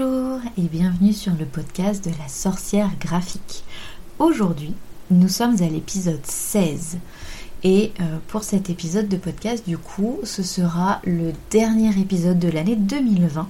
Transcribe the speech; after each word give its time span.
Bonjour 0.00 0.40
et 0.56 0.62
bienvenue 0.62 1.12
sur 1.12 1.32
le 1.34 1.44
podcast 1.44 2.02
de 2.04 2.10
la 2.18 2.28
sorcière 2.28 2.90
graphique. 3.00 3.64
Aujourd'hui, 4.18 4.72
nous 5.10 5.28
sommes 5.28 5.60
à 5.60 5.66
l'épisode 5.66 6.24
16 6.24 6.98
et 7.64 7.92
euh, 8.00 8.18
pour 8.28 8.42
cet 8.42 8.70
épisode 8.70 9.08
de 9.08 9.18
podcast, 9.18 9.66
du 9.66 9.76
coup, 9.76 10.18
ce 10.24 10.42
sera 10.42 11.00
le 11.04 11.32
dernier 11.50 11.90
épisode 12.00 12.38
de 12.38 12.48
l'année 12.48 12.76
2020 12.76 13.48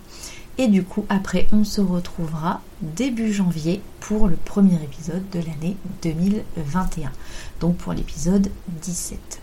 et 0.58 0.66
du 0.66 0.82
coup, 0.82 1.04
après, 1.08 1.46
on 1.52 1.62
se 1.62 1.80
retrouvera 1.80 2.62
début 2.82 3.32
janvier 3.32 3.80
pour 4.00 4.26
le 4.26 4.36
premier 4.36 4.82
épisode 4.82 5.28
de 5.30 5.38
l'année 5.38 5.76
2021, 6.02 7.12
donc 7.60 7.76
pour 7.76 7.92
l'épisode 7.92 8.50
17. 8.82 9.40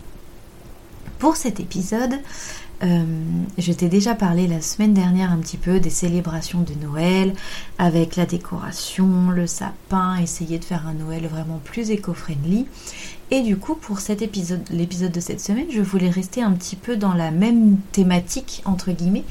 Pour 1.18 1.36
cet 1.36 1.58
épisode, 1.58 2.20
euh, 2.82 3.04
je 3.56 3.72
t'ai 3.72 3.88
déjà 3.88 4.14
parlé 4.14 4.46
la 4.46 4.60
semaine 4.60 4.94
dernière 4.94 5.32
un 5.32 5.38
petit 5.38 5.56
peu 5.56 5.80
des 5.80 5.90
célébrations 5.90 6.60
de 6.60 6.74
Noël 6.80 7.34
avec 7.78 8.16
la 8.16 8.26
décoration, 8.26 9.30
le 9.30 9.46
sapin, 9.46 10.16
essayer 10.18 10.58
de 10.58 10.64
faire 10.64 10.86
un 10.86 10.94
Noël 10.94 11.26
vraiment 11.26 11.60
plus 11.64 11.90
éco-friendly. 11.90 12.66
Et 13.30 13.42
du 13.42 13.56
coup, 13.56 13.74
pour 13.74 14.00
cet 14.00 14.22
épisode, 14.22 14.62
l'épisode 14.70 15.12
de 15.12 15.20
cette 15.20 15.40
semaine, 15.40 15.66
je 15.70 15.82
voulais 15.82 16.10
rester 16.10 16.42
un 16.42 16.52
petit 16.52 16.76
peu 16.76 16.96
dans 16.96 17.14
la 17.14 17.30
même 17.30 17.78
thématique 17.92 18.62
entre 18.64 18.92
guillemets, 18.92 19.24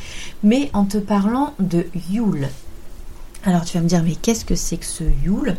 mais 0.43 0.69
en 0.73 0.85
te 0.85 0.97
parlant 0.97 1.53
de 1.59 1.85
Yule. 2.11 2.49
Alors 3.47 3.63
tu 3.63 3.77
vas 3.77 3.81
me 3.81 3.87
dire 3.87 4.03
mais 4.03 4.15
qu'est-ce 4.15 4.43
que 4.43 4.55
c'est 4.55 4.75
que 4.75 4.85
ce 4.85 5.05
Yule? 5.23 5.55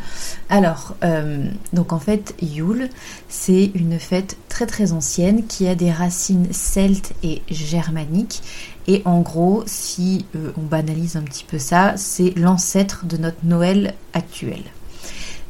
Alors 0.51 0.95
euh, 1.05 1.49
donc 1.73 1.95
en 1.95 1.99
fait 1.99 2.35
Yule 2.43 2.91
c'est 3.31 3.71
une 3.75 3.99
fête 3.99 4.37
très 4.51 4.67
très 4.67 4.93
ancienne 4.93 5.47
qui 5.47 5.67
a 5.67 5.75
des 5.75 5.91
racines 5.91 6.53
celtes 6.53 7.15
et 7.23 7.41
germaniques 7.51 8.43
et 8.89 9.01
en 9.07 9.21
gros 9.21 9.63
si 9.65 10.27
euh, 10.37 10.53
on 10.59 10.65
banalise 10.65 11.17
un 11.17 11.23
petit 11.23 11.45
peu 11.45 11.59
ça 11.59 11.95
c'est 11.97 12.35
l'ancêtre 12.37 13.07
de 13.07 13.17
notre 13.17 13.43
Noël 13.45 13.95
actuel. 14.13 14.61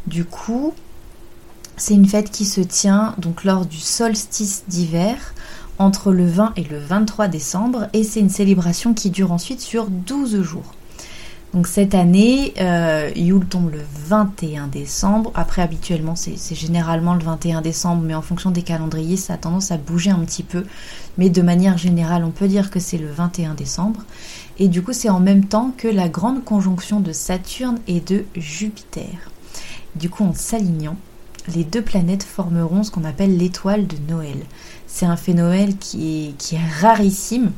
Du 0.06 0.24
coup 0.24 0.74
c'est 1.76 1.94
une 1.94 2.06
fête 2.06 2.30
qui 2.30 2.44
se 2.44 2.60
tient 2.60 3.16
donc 3.18 3.42
lors 3.42 3.66
du 3.66 3.80
solstice 3.80 4.62
d'hiver 4.68 5.34
entre 5.78 6.12
le 6.12 6.28
20 6.28 6.52
et 6.54 6.62
le 6.62 6.78
23 6.78 7.26
décembre 7.26 7.88
et 7.94 8.04
c'est 8.04 8.20
une 8.20 8.30
célébration 8.30 8.94
qui 8.94 9.10
dure 9.10 9.32
ensuite 9.32 9.60
sur 9.60 9.88
12 9.88 10.40
jours. 10.42 10.72
Donc 11.54 11.66
cette 11.66 11.94
année, 11.94 12.52
euh, 12.60 13.10
Yule 13.16 13.46
tombe 13.46 13.72
le 13.72 13.80
21 14.06 14.66
décembre. 14.66 15.32
Après, 15.34 15.62
habituellement, 15.62 16.14
c'est 16.14 16.54
généralement 16.54 17.14
le 17.14 17.22
21 17.22 17.62
décembre, 17.62 18.02
mais 18.04 18.14
en 18.14 18.20
fonction 18.20 18.50
des 18.50 18.60
calendriers, 18.60 19.16
ça 19.16 19.34
a 19.34 19.36
tendance 19.38 19.70
à 19.70 19.78
bouger 19.78 20.10
un 20.10 20.18
petit 20.20 20.42
peu. 20.42 20.66
Mais 21.16 21.30
de 21.30 21.40
manière 21.40 21.78
générale, 21.78 22.22
on 22.24 22.30
peut 22.30 22.48
dire 22.48 22.70
que 22.70 22.80
c'est 22.80 22.98
le 22.98 23.10
21 23.10 23.54
décembre. 23.54 24.00
Et 24.58 24.68
du 24.68 24.82
coup, 24.82 24.92
c'est 24.92 25.08
en 25.08 25.20
même 25.20 25.46
temps 25.46 25.72
que 25.74 25.88
la 25.88 26.10
grande 26.10 26.44
conjonction 26.44 27.00
de 27.00 27.12
Saturne 27.12 27.78
et 27.86 28.00
de 28.00 28.24
Jupiter. 28.36 29.30
Du 29.96 30.10
coup, 30.10 30.24
en 30.24 30.34
s'alignant, 30.34 30.96
les 31.54 31.64
deux 31.64 31.82
planètes 31.82 32.24
formeront 32.24 32.82
ce 32.82 32.90
qu'on 32.90 33.04
appelle 33.04 33.38
l'étoile 33.38 33.86
de 33.86 33.96
Noël. 34.06 34.36
C'est 34.86 35.06
un 35.06 35.16
phénomène 35.16 35.78
qui 35.78 36.26
est, 36.26 36.36
qui 36.36 36.56
est 36.56 36.80
rarissime 36.80 37.52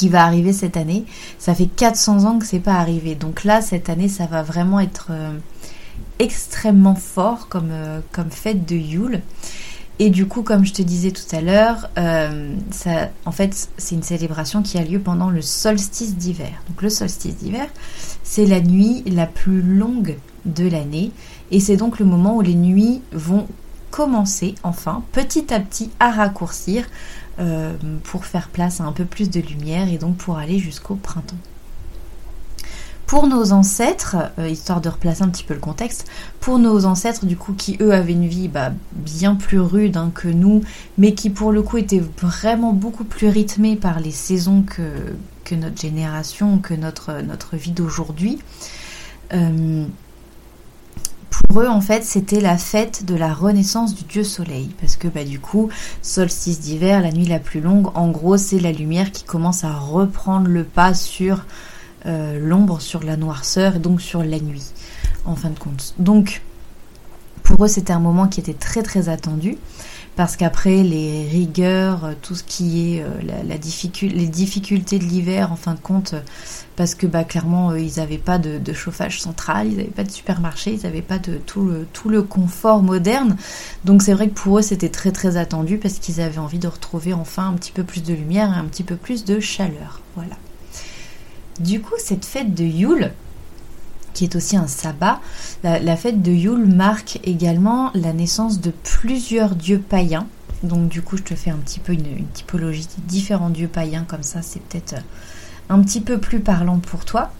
qui 0.00 0.08
va 0.08 0.24
arriver 0.24 0.54
cette 0.54 0.78
année. 0.78 1.04
Ça 1.38 1.54
fait 1.54 1.66
400 1.66 2.24
ans 2.24 2.38
que 2.38 2.46
c'est 2.46 2.58
pas 2.58 2.76
arrivé. 2.76 3.14
Donc 3.14 3.44
là, 3.44 3.60
cette 3.60 3.90
année, 3.90 4.08
ça 4.08 4.24
va 4.24 4.42
vraiment 4.42 4.80
être 4.80 5.08
euh, 5.10 5.36
extrêmement 6.18 6.94
fort 6.94 7.48
comme, 7.50 7.68
euh, 7.70 8.00
comme 8.10 8.30
fête 8.30 8.66
de 8.66 8.76
Yule. 8.76 9.20
Et 9.98 10.08
du 10.08 10.24
coup, 10.24 10.40
comme 10.40 10.64
je 10.64 10.72
te 10.72 10.80
disais 10.80 11.10
tout 11.10 11.36
à 11.36 11.42
l'heure, 11.42 11.90
euh, 11.98 12.54
en 13.26 13.30
fait, 13.30 13.68
c'est 13.76 13.94
une 13.94 14.02
célébration 14.02 14.62
qui 14.62 14.78
a 14.78 14.84
lieu 14.84 15.00
pendant 15.00 15.28
le 15.28 15.42
solstice 15.42 16.16
d'hiver. 16.16 16.62
Donc 16.70 16.80
le 16.80 16.88
solstice 16.88 17.36
d'hiver, 17.36 17.68
c'est 18.22 18.46
la 18.46 18.62
nuit 18.62 19.02
la 19.04 19.26
plus 19.26 19.60
longue 19.60 20.16
de 20.46 20.66
l'année. 20.66 21.12
Et 21.50 21.60
c'est 21.60 21.76
donc 21.76 21.98
le 21.98 22.06
moment 22.06 22.36
où 22.36 22.40
les 22.40 22.54
nuits 22.54 23.02
vont 23.12 23.46
commencer, 23.90 24.54
enfin, 24.62 25.02
petit 25.12 25.52
à 25.52 25.60
petit, 25.60 25.90
à 26.00 26.10
raccourcir 26.10 26.86
euh, 27.40 27.74
pour 28.04 28.24
faire 28.24 28.48
place 28.48 28.80
à 28.80 28.84
un 28.84 28.92
peu 28.92 29.04
plus 29.04 29.30
de 29.30 29.40
lumière 29.40 29.88
et 29.88 29.98
donc 29.98 30.16
pour 30.16 30.38
aller 30.38 30.58
jusqu'au 30.58 30.94
printemps. 30.94 31.36
Pour 33.06 33.26
nos 33.26 33.52
ancêtres, 33.52 34.16
euh, 34.38 34.48
histoire 34.48 34.80
de 34.80 34.88
replacer 34.88 35.22
un 35.22 35.28
petit 35.28 35.42
peu 35.42 35.54
le 35.54 35.58
contexte, 35.58 36.06
pour 36.38 36.60
nos 36.60 36.84
ancêtres 36.84 37.26
du 37.26 37.36
coup 37.36 37.54
qui 37.54 37.76
eux 37.80 37.92
avaient 37.92 38.12
une 38.12 38.28
vie 38.28 38.46
bah, 38.46 38.72
bien 38.92 39.34
plus 39.34 39.58
rude 39.58 39.96
hein, 39.96 40.12
que 40.14 40.28
nous, 40.28 40.62
mais 40.96 41.14
qui 41.14 41.28
pour 41.28 41.50
le 41.50 41.62
coup 41.62 41.78
étaient 41.78 42.02
vraiment 42.22 42.72
beaucoup 42.72 43.02
plus 43.02 43.28
rythmés 43.28 43.74
par 43.74 43.98
les 43.98 44.12
saisons 44.12 44.62
que, 44.62 45.54
notre 45.56 45.80
génération, 45.80 46.58
que 46.58 46.74
notre, 46.74 47.22
notre 47.22 47.56
vie 47.56 47.72
d'aujourd'hui, 47.72 48.38
euh, 49.32 49.86
pour 51.30 51.62
eux, 51.62 51.68
en 51.68 51.80
fait, 51.80 52.04
c'était 52.04 52.40
la 52.40 52.58
fête 52.58 53.04
de 53.04 53.14
la 53.14 53.32
renaissance 53.32 53.94
du 53.94 54.04
dieu 54.04 54.24
soleil. 54.24 54.70
Parce 54.80 54.96
que, 54.96 55.08
bah, 55.08 55.24
du 55.24 55.40
coup, 55.40 55.70
solstice 56.02 56.60
d'hiver, 56.60 57.00
la 57.00 57.12
nuit 57.12 57.26
la 57.26 57.38
plus 57.38 57.60
longue, 57.60 57.88
en 57.94 58.08
gros, 58.08 58.36
c'est 58.36 58.58
la 58.58 58.72
lumière 58.72 59.12
qui 59.12 59.24
commence 59.24 59.64
à 59.64 59.72
reprendre 59.72 60.48
le 60.48 60.64
pas 60.64 60.94
sur 60.94 61.44
euh, 62.06 62.38
l'ombre, 62.38 62.80
sur 62.80 63.02
la 63.02 63.16
noirceur 63.16 63.76
et 63.76 63.78
donc 63.78 64.00
sur 64.00 64.22
la 64.22 64.40
nuit, 64.40 64.72
en 65.24 65.36
fin 65.36 65.50
de 65.50 65.58
compte. 65.58 65.94
Donc, 65.98 66.42
pour 67.42 67.64
eux, 67.64 67.68
c'était 67.68 67.92
un 67.92 68.00
moment 68.00 68.28
qui 68.28 68.40
était 68.40 68.54
très 68.54 68.82
très 68.82 69.08
attendu 69.08 69.56
parce 70.20 70.36
qu'après 70.36 70.82
les 70.82 71.26
rigueurs, 71.26 72.04
euh, 72.04 72.12
tout 72.20 72.34
ce 72.34 72.42
qui 72.42 72.98
est 72.98 73.02
euh, 73.02 73.08
les 73.42 74.28
difficultés 74.28 74.98
de 74.98 75.04
l'hiver, 75.04 75.50
en 75.50 75.56
fin 75.56 75.72
de 75.72 75.80
compte, 75.80 76.12
euh, 76.12 76.20
parce 76.76 76.94
que 76.94 77.06
bah, 77.06 77.24
clairement 77.24 77.74
ils 77.74 77.96
n'avaient 77.96 78.18
pas 78.18 78.36
de, 78.36 78.72
chauffage 78.74 79.22
central, 79.22 79.68
ils 79.68 79.78
n'avaient 79.78 79.88
pas 79.88 80.04
de 80.04 80.10
supermarché, 80.10 80.74
ils 80.74 80.82
n'avaient 80.82 81.00
pas 81.00 81.18
de 81.18 81.36
tout 81.36 81.64
le, 81.64 81.86
tout 81.94 82.10
le 82.10 82.20
confort 82.20 82.82
moderne. 82.82 83.38
Donc 83.86 84.02
c'est 84.02 84.12
vrai 84.12 84.28
que 84.28 84.34
pour 84.34 84.58
eux 84.58 84.62
c'était 84.62 84.90
très 84.90 85.10
très 85.10 85.38
attendu 85.38 85.78
parce 85.78 85.94
qu'ils 85.94 86.20
avaient 86.20 86.36
envie 86.36 86.58
de 86.58 86.68
retrouver 86.68 87.14
enfin 87.14 87.48
un 87.48 87.54
petit 87.54 87.72
peu 87.72 87.82
plus 87.82 88.02
de 88.02 88.12
lumière 88.12 88.52
et 88.52 88.58
un 88.58 88.64
petit 88.64 88.84
peu 88.84 88.96
plus 88.96 89.24
de 89.24 89.40
chaleur. 89.40 90.02
Voilà. 90.16 90.36
Du 91.60 91.80
coup 91.80 91.94
cette 91.96 92.26
fête 92.26 92.52
de 92.52 92.64
Yule, 92.64 93.12
qui 94.14 94.24
est 94.24 94.36
aussi 94.36 94.56
un 94.56 94.66
sabbat. 94.66 95.20
La, 95.62 95.96
fête 95.96 96.22
de 96.22 96.32
Yule 96.32 96.66
marque 96.66 97.20
également 97.24 97.90
la 97.94 98.12
naissance 98.12 98.60
de 98.60 98.70
plusieurs 98.70 99.54
dieux 99.54 99.78
païens. 99.80 100.26
Donc 100.62 100.88
du 100.88 101.02
coup, 101.02 101.16
je 101.16 101.22
te 101.22 101.34
fais 101.34 101.50
un 101.50 101.56
petit 101.56 101.80
peu 101.80 101.92
une, 101.92 102.26
typologie 102.34 102.86
de 102.86 103.08
différents 103.08 103.50
dieux 103.50 103.68
païens, 103.68 104.04
comme 104.06 104.22
ça 104.22 104.42
c'est 104.42 104.62
peut-être 104.62 104.96
un 105.68 105.80
petit 105.82 106.00
peu 106.00 106.18
plus 106.18 106.40
parlant 106.40 106.78
pour 106.78 107.04
toi. 107.04 107.32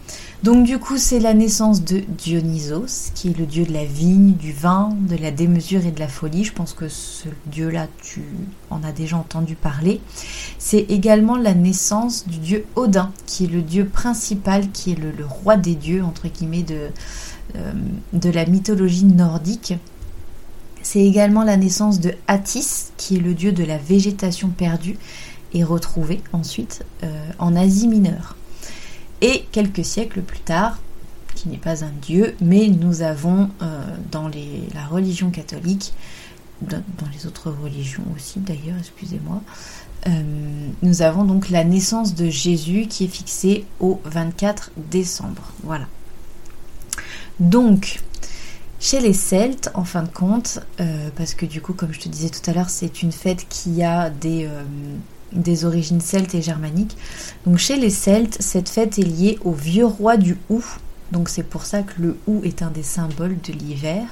Donc 0.43 0.65
du 0.65 0.79
coup, 0.79 0.97
c'est 0.97 1.19
la 1.19 1.35
naissance 1.35 1.83
de 1.83 1.99
Dionysos, 1.99 3.11
qui 3.13 3.29
est 3.29 3.37
le 3.37 3.45
dieu 3.45 3.63
de 3.63 3.71
la 3.71 3.85
vigne, 3.85 4.33
du 4.33 4.51
vin, 4.51 4.89
de 5.07 5.15
la 5.15 5.29
démesure 5.29 5.85
et 5.85 5.91
de 5.91 5.99
la 5.99 6.07
folie. 6.07 6.43
Je 6.43 6.51
pense 6.51 6.73
que 6.73 6.89
ce 6.89 7.29
dieu-là, 7.45 7.87
tu 8.01 8.23
en 8.71 8.83
as 8.83 8.91
déjà 8.91 9.17
entendu 9.17 9.53
parler. 9.53 10.01
C'est 10.57 10.85
également 10.89 11.37
la 11.37 11.53
naissance 11.53 12.27
du 12.27 12.39
dieu 12.39 12.65
Odin, 12.75 13.11
qui 13.27 13.43
est 13.43 13.47
le 13.47 13.61
dieu 13.61 13.85
principal, 13.85 14.71
qui 14.71 14.93
est 14.93 14.95
le, 14.95 15.13
roi 15.23 15.57
des 15.57 15.75
dieux, 15.75 16.03
entre 16.03 16.27
guillemets, 16.27 16.63
de, 16.63 16.87
euh, 17.55 17.73
de 18.13 18.29
la 18.31 18.47
mythologie 18.47 19.05
nordique. 19.05 19.75
C'est 20.81 21.05
également 21.05 21.43
la 21.43 21.55
naissance 21.55 21.99
de 21.99 22.15
Attis, 22.27 22.87
qui 22.97 23.17
est 23.17 23.21
le 23.21 23.35
dieu 23.35 23.51
de 23.51 23.63
la 23.63 23.77
végétation 23.77 24.49
perdue 24.49 24.97
et 25.53 25.63
retrouvée 25.63 26.21
ensuite 26.33 26.83
euh, 27.03 27.29
en 27.37 27.55
Asie 27.55 27.87
mineure. 27.87 28.35
Et 29.21 29.45
quelques 29.51 29.85
siècles 29.85 30.21
plus 30.21 30.39
tard, 30.39 30.79
qui 31.35 31.49
n'est 31.49 31.57
pas 31.57 31.83
un 31.83 31.91
dieu, 32.01 32.35
mais 32.41 32.67
nous 32.67 33.01
avons 33.01 33.49
euh, 33.61 33.95
dans 34.11 34.29
la 34.73 34.85
religion 34.85 35.29
catholique, 35.29 35.93
dans, 36.61 36.83
les 37.11 37.25
autres 37.25 37.49
religions 37.49 38.03
aussi 38.15 38.39
d'ailleurs, 38.39 38.77
excusez-moi, 38.79 39.41
euh, 40.07 40.11
nous 40.83 41.01
avons 41.01 41.23
donc 41.23 41.49
la 41.49 41.63
naissance 41.63 42.13
de 42.13 42.29
Jésus 42.29 42.85
qui 42.87 43.05
est 43.05 43.07
fixée 43.07 43.65
au 43.79 43.99
24 44.05 44.71
décembre. 44.77 45.51
Voilà. 45.63 45.87
Donc, 47.39 48.01
chez 48.79 48.99
les 48.99 49.13
Celtes, 49.13 49.71
en 49.73 49.83
fin 49.83 50.03
de 50.03 50.09
compte, 50.09 50.59
euh, 50.79 51.09
parce 51.15 51.33
que 51.33 51.45
du 51.45 51.61
coup, 51.61 51.73
comme 51.73 51.93
je 51.93 51.99
te 51.99 52.09
disais 52.09 52.29
tout 52.29 52.47
à 52.49 52.53
l'heure, 52.53 52.69
c'est 52.69 53.01
une 53.01 53.11
fête 53.11 53.47
qui 53.49 53.83
a 53.83 54.09
des, 54.09 54.47
des 55.33 55.65
origines 55.65 56.01
celtes 56.01 56.35
et 56.35 56.41
germaniques. 56.41 56.97
Donc 57.45 57.57
chez 57.57 57.77
les 57.77 57.89
Celtes, 57.89 58.37
cette 58.39 58.69
fête 58.69 58.99
est 58.99 59.03
liée 59.03 59.39
au 59.43 59.51
vieux 59.51 59.85
roi 59.85 60.17
du 60.17 60.37
Hou. 60.49 60.63
Donc 61.11 61.29
c'est 61.29 61.43
pour 61.43 61.65
ça 61.65 61.81
que 61.81 62.01
le 62.01 62.17
Hou 62.27 62.41
est 62.43 62.61
un 62.61 62.71
des 62.71 62.83
symboles 62.83 63.37
de 63.41 63.53
l'hiver. 63.53 64.03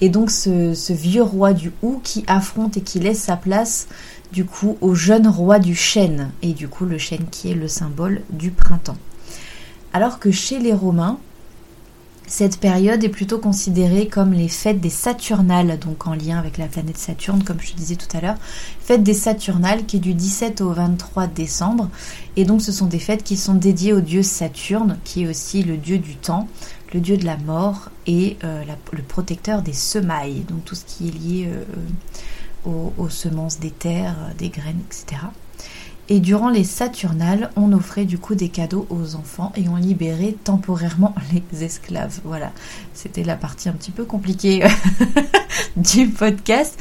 Et 0.00 0.08
donc 0.08 0.30
ce, 0.30 0.92
vieux 0.92 1.22
roi 1.22 1.52
du 1.52 1.72
Hou 1.82 2.00
qui 2.02 2.24
affronte 2.26 2.76
et 2.76 2.80
qui 2.80 2.98
laisse 2.98 3.22
sa 3.22 3.36
place 3.36 3.86
du 4.32 4.44
coup 4.44 4.76
au 4.80 4.94
jeune 4.94 5.28
roi 5.28 5.58
du 5.58 5.74
chêne. 5.74 6.30
Et 6.42 6.54
du 6.54 6.68
coup 6.68 6.84
le 6.84 6.98
chêne 6.98 7.26
qui 7.30 7.50
est 7.50 7.54
le 7.54 7.68
symbole 7.68 8.22
du 8.30 8.50
printemps. 8.50 8.98
Alors 9.92 10.18
que 10.18 10.30
chez 10.30 10.58
les 10.58 10.72
Romains, 10.72 11.18
Cette 12.32 12.58
période 12.58 13.04
est 13.04 13.10
plutôt 13.10 13.36
considérée 13.36 14.08
comme 14.08 14.32
les 14.32 14.48
fêtes 14.48 14.80
des 14.80 14.88
Saturnales, 14.88 15.78
donc 15.78 16.06
en 16.06 16.14
lien 16.14 16.38
avec 16.38 16.56
la 16.56 16.66
planète 16.66 16.96
Saturne, 16.96 17.44
comme 17.44 17.60
je 17.60 17.72
te 17.72 17.76
disais 17.76 17.96
tout 17.96 18.08
à 18.16 18.22
l'heure. 18.22 18.38
Fête 18.80 19.02
des 19.02 19.12
Saturnales 19.12 19.84
qui 19.84 19.98
est 19.98 20.00
du 20.00 20.14
17 20.14 20.62
au 20.62 20.72
23 20.72 21.26
décembre. 21.26 21.90
Et 22.36 22.46
donc 22.46 22.62
ce 22.62 22.72
sont 22.72 22.86
des 22.86 23.00
fêtes 23.00 23.22
qui 23.22 23.36
sont 23.36 23.52
dédiées 23.52 23.92
au 23.92 24.00
dieu 24.00 24.22
Saturne, 24.22 24.96
qui 25.04 25.24
est 25.24 25.28
aussi 25.28 25.62
le 25.62 25.76
dieu 25.76 25.98
du 25.98 26.16
temps, 26.16 26.48
le 26.94 27.00
dieu 27.00 27.18
de 27.18 27.26
la 27.26 27.36
mort 27.36 27.90
et 28.06 28.38
euh, 28.44 28.64
le 28.92 29.02
protecteur 29.02 29.60
des 29.60 29.74
semailles, 29.74 30.46
donc 30.48 30.64
tout 30.64 30.74
ce 30.74 30.86
qui 30.86 31.08
est 31.08 31.10
lié 31.10 31.48
euh, 31.52 31.64
aux, 32.64 32.94
aux, 32.96 33.10
semences 33.10 33.60
des 33.60 33.72
terres, 33.72 34.16
des 34.38 34.48
graines, 34.48 34.80
etc. 34.86 35.20
Et 36.08 36.20
durant 36.20 36.50
les 36.50 36.64
Saturnales, 36.64 37.50
on 37.56 37.72
offrait 37.72 38.04
du 38.04 38.18
coup 38.18 38.34
des 38.34 38.48
cadeaux 38.48 38.86
aux 38.90 39.14
enfants 39.14 39.52
et 39.56 39.68
on 39.68 39.76
libérait 39.76 40.34
temporairement 40.44 41.14
les 41.52 41.64
esclaves. 41.64 42.20
Voilà, 42.24 42.52
c'était 42.92 43.22
la 43.22 43.36
partie 43.36 43.68
un 43.68 43.72
petit 43.72 43.92
peu 43.92 44.04
compliquée 44.04 44.64
du 45.76 46.08
podcast. 46.08 46.78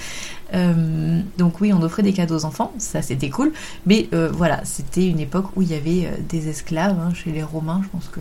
Euh, 0.54 1.22
donc 1.38 1.62
oui, 1.62 1.72
on 1.72 1.82
offrait 1.82 2.04
des 2.04 2.14
cadeaux 2.14 2.40
aux 2.40 2.46
enfants, 2.46 2.74
ça 2.78 3.02
c'était 3.02 3.30
cool. 3.30 3.54
Mais 3.86 4.10
euh, 4.14 4.30
voilà, 4.34 4.66
c'était 4.66 5.08
une 5.08 5.20
époque 5.20 5.46
où 5.56 5.62
il 5.62 5.70
y 5.70 5.76
avait 5.76 6.08
euh, 6.08 6.18
des 6.28 6.50
esclaves 6.50 7.00
hein, 7.00 7.14
chez 7.14 7.32
les 7.32 7.44
Romains. 7.44 7.82
Je 7.84 7.90
pense 7.90 8.08
que 8.08 8.20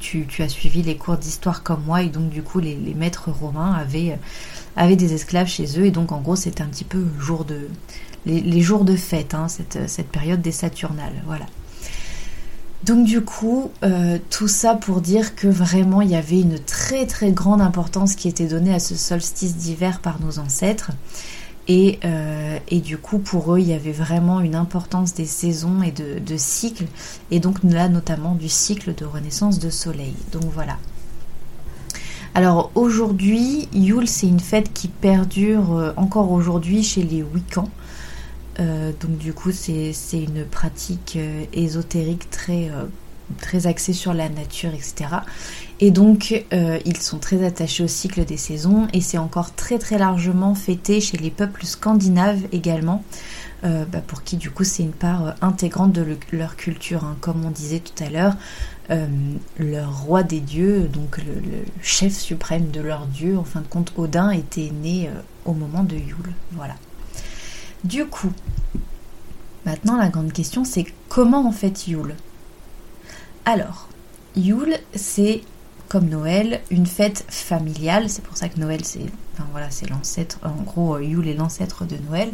tu, 0.00 0.26
as 0.42 0.48
suivi 0.48 0.82
les 0.82 0.96
cours 0.96 1.16
d'histoire 1.16 1.62
comme 1.62 1.82
moi 1.84 2.02
et 2.02 2.08
donc 2.08 2.30
du 2.30 2.42
coup 2.42 2.58
les, 2.58 2.76
maîtres 2.96 3.30
romains 3.30 3.72
avaient, 3.72 4.18
avaient 4.74 4.96
des 4.96 5.14
esclaves 5.14 5.46
chez 5.46 5.78
eux 5.78 5.86
et 5.86 5.92
donc 5.92 6.10
en 6.10 6.20
gros 6.20 6.34
c'était 6.34 6.62
un 6.62 6.66
petit 6.66 6.84
peu 6.84 7.04
jour 7.20 7.44
de 7.44 7.68
les, 8.26 8.60
jours 8.60 8.84
de 8.84 8.96
fête, 8.96 9.34
hein, 9.34 9.46
cette, 9.48 10.08
période 10.08 10.42
des 10.42 10.52
Saturnales. 10.52 11.22
Voilà. 11.26 11.46
Donc 12.84 13.04
du 13.04 13.20
coup, 13.22 13.70
euh, 13.82 14.18
tout 14.30 14.48
ça 14.48 14.74
pour 14.74 15.00
dire 15.00 15.34
que 15.34 15.48
vraiment 15.48 16.02
il 16.02 16.10
y 16.10 16.14
avait 16.14 16.40
une 16.40 16.58
très 16.58 17.06
très 17.06 17.32
grande 17.32 17.60
importance 17.60 18.14
qui 18.14 18.28
était 18.28 18.46
donnée 18.46 18.74
à 18.74 18.78
ce 18.78 18.94
solstice 18.94 19.56
d'hiver 19.56 20.00
par 20.00 20.20
nos 20.20 20.38
ancêtres. 20.38 20.90
Et, 21.68 21.98
euh, 22.04 22.58
du 22.70 22.96
coup, 22.96 23.18
pour 23.18 23.54
eux, 23.54 23.58
il 23.58 23.66
y 23.66 23.72
avait 23.72 23.90
vraiment 23.90 24.40
une 24.40 24.54
importance 24.54 25.14
des 25.14 25.26
saisons 25.26 25.82
et 25.82 25.90
de, 25.90 26.20
de 26.20 26.36
cycles, 26.36 26.86
et 27.32 27.40
donc 27.40 27.58
là 27.64 27.88
notamment 27.88 28.36
du 28.36 28.48
cycle 28.48 28.94
de 28.94 29.04
renaissance 29.04 29.58
de 29.58 29.70
soleil. 29.70 30.14
Donc 30.30 30.44
voilà. 30.54 30.76
Alors 32.36 32.70
aujourd'hui, 32.74 33.66
Yule, 33.72 34.06
c'est 34.06 34.28
une 34.28 34.40
fête 34.40 34.72
qui 34.74 34.88
perdure 34.88 35.72
euh, 35.72 35.92
encore 35.96 36.30
aujourd'hui 36.32 36.82
chez 36.82 37.02
les 37.02 37.22
Wiccans. 37.22 37.70
Euh, 38.58 38.92
donc 39.00 39.18
du 39.18 39.32
coup, 39.32 39.52
c'est 39.52 39.92
une 40.12 40.44
pratique 40.44 41.14
euh, 41.16 41.44
ésotérique 41.52 42.30
très, 42.30 42.70
euh, 42.70 42.84
très 43.38 43.66
axée 43.66 43.92
sur 43.92 44.14
la 44.14 44.28
nature, 44.28 44.72
etc. 44.72 45.06
Et 45.80 45.90
donc, 45.90 46.44
ils 46.52 46.96
sont 46.96 47.18
très 47.18 47.44
attachés 47.44 47.84
au 47.84 47.88
cycle 47.88 48.24
des 48.24 48.38
saisons 48.38 48.88
et 48.94 49.02
c'est 49.02 49.18
encore 49.18 49.54
très 49.54 49.78
très 49.78 49.98
largement 49.98 50.54
fêté 50.54 51.00
chez 51.02 51.18
les 51.18 51.30
peuples 51.30 51.64
scandinaves 51.66 52.42
également. 52.52 53.04
Bah, 53.62 54.00
pour 54.06 54.22
qui 54.22 54.36
du 54.36 54.48
coup 54.52 54.62
c'est 54.62 54.84
une 54.84 54.92
part 54.92 55.34
intégrante 55.40 55.92
de 55.92 56.16
leur 56.30 56.54
culture. 56.54 57.02
Hein. 57.04 57.16
Comme 57.20 57.44
on 57.44 57.50
disait 57.50 57.80
tout 57.80 58.00
à 58.02 58.08
l'heure, 58.08 58.36
leur 59.58 60.02
roi 60.02 60.22
des 60.22 60.40
dieux, 60.40 60.88
donc 60.90 61.18
le, 61.18 61.34
le, 61.34 61.64
chef 61.82 62.14
suprême 62.14 62.70
de 62.70 62.80
leur 62.80 63.06
dieu, 63.06 63.36
en 63.36 63.44
fin 63.44 63.60
de 63.60 63.66
compte 63.66 63.92
Odin, 63.96 64.30
était 64.30 64.70
né 64.70 65.10
au 65.44 65.52
moment 65.52 65.82
de 65.82 65.96
Yule. 65.96 66.32
Voilà. 66.52 66.76
Du 67.84 68.06
coup, 68.06 68.32
maintenant 69.64 69.96
la 69.96 70.08
grande 70.08 70.32
question 70.32 70.64
c'est 70.64 70.86
comment 71.08 71.46
on 71.46 71.52
fait 71.52 71.86
Yule? 71.86 72.14
Alors, 73.44 73.88
Yule 74.34 74.78
c'est 74.94 75.42
comme 75.88 76.08
Noël, 76.08 76.62
une 76.70 76.86
fête 76.86 77.24
familiale, 77.28 78.10
c'est 78.10 78.22
pour 78.22 78.36
ça 78.36 78.48
que 78.48 78.58
Noël 78.58 78.84
c'est 78.84 79.06
enfin 79.34 79.46
voilà, 79.52 79.70
c'est 79.70 79.88
l'ancêtre 79.88 80.38
en 80.42 80.62
gros 80.62 80.98
Yule 80.98 81.28
est 81.28 81.34
l'ancêtre 81.34 81.84
de 81.84 81.96
Noël. 82.08 82.30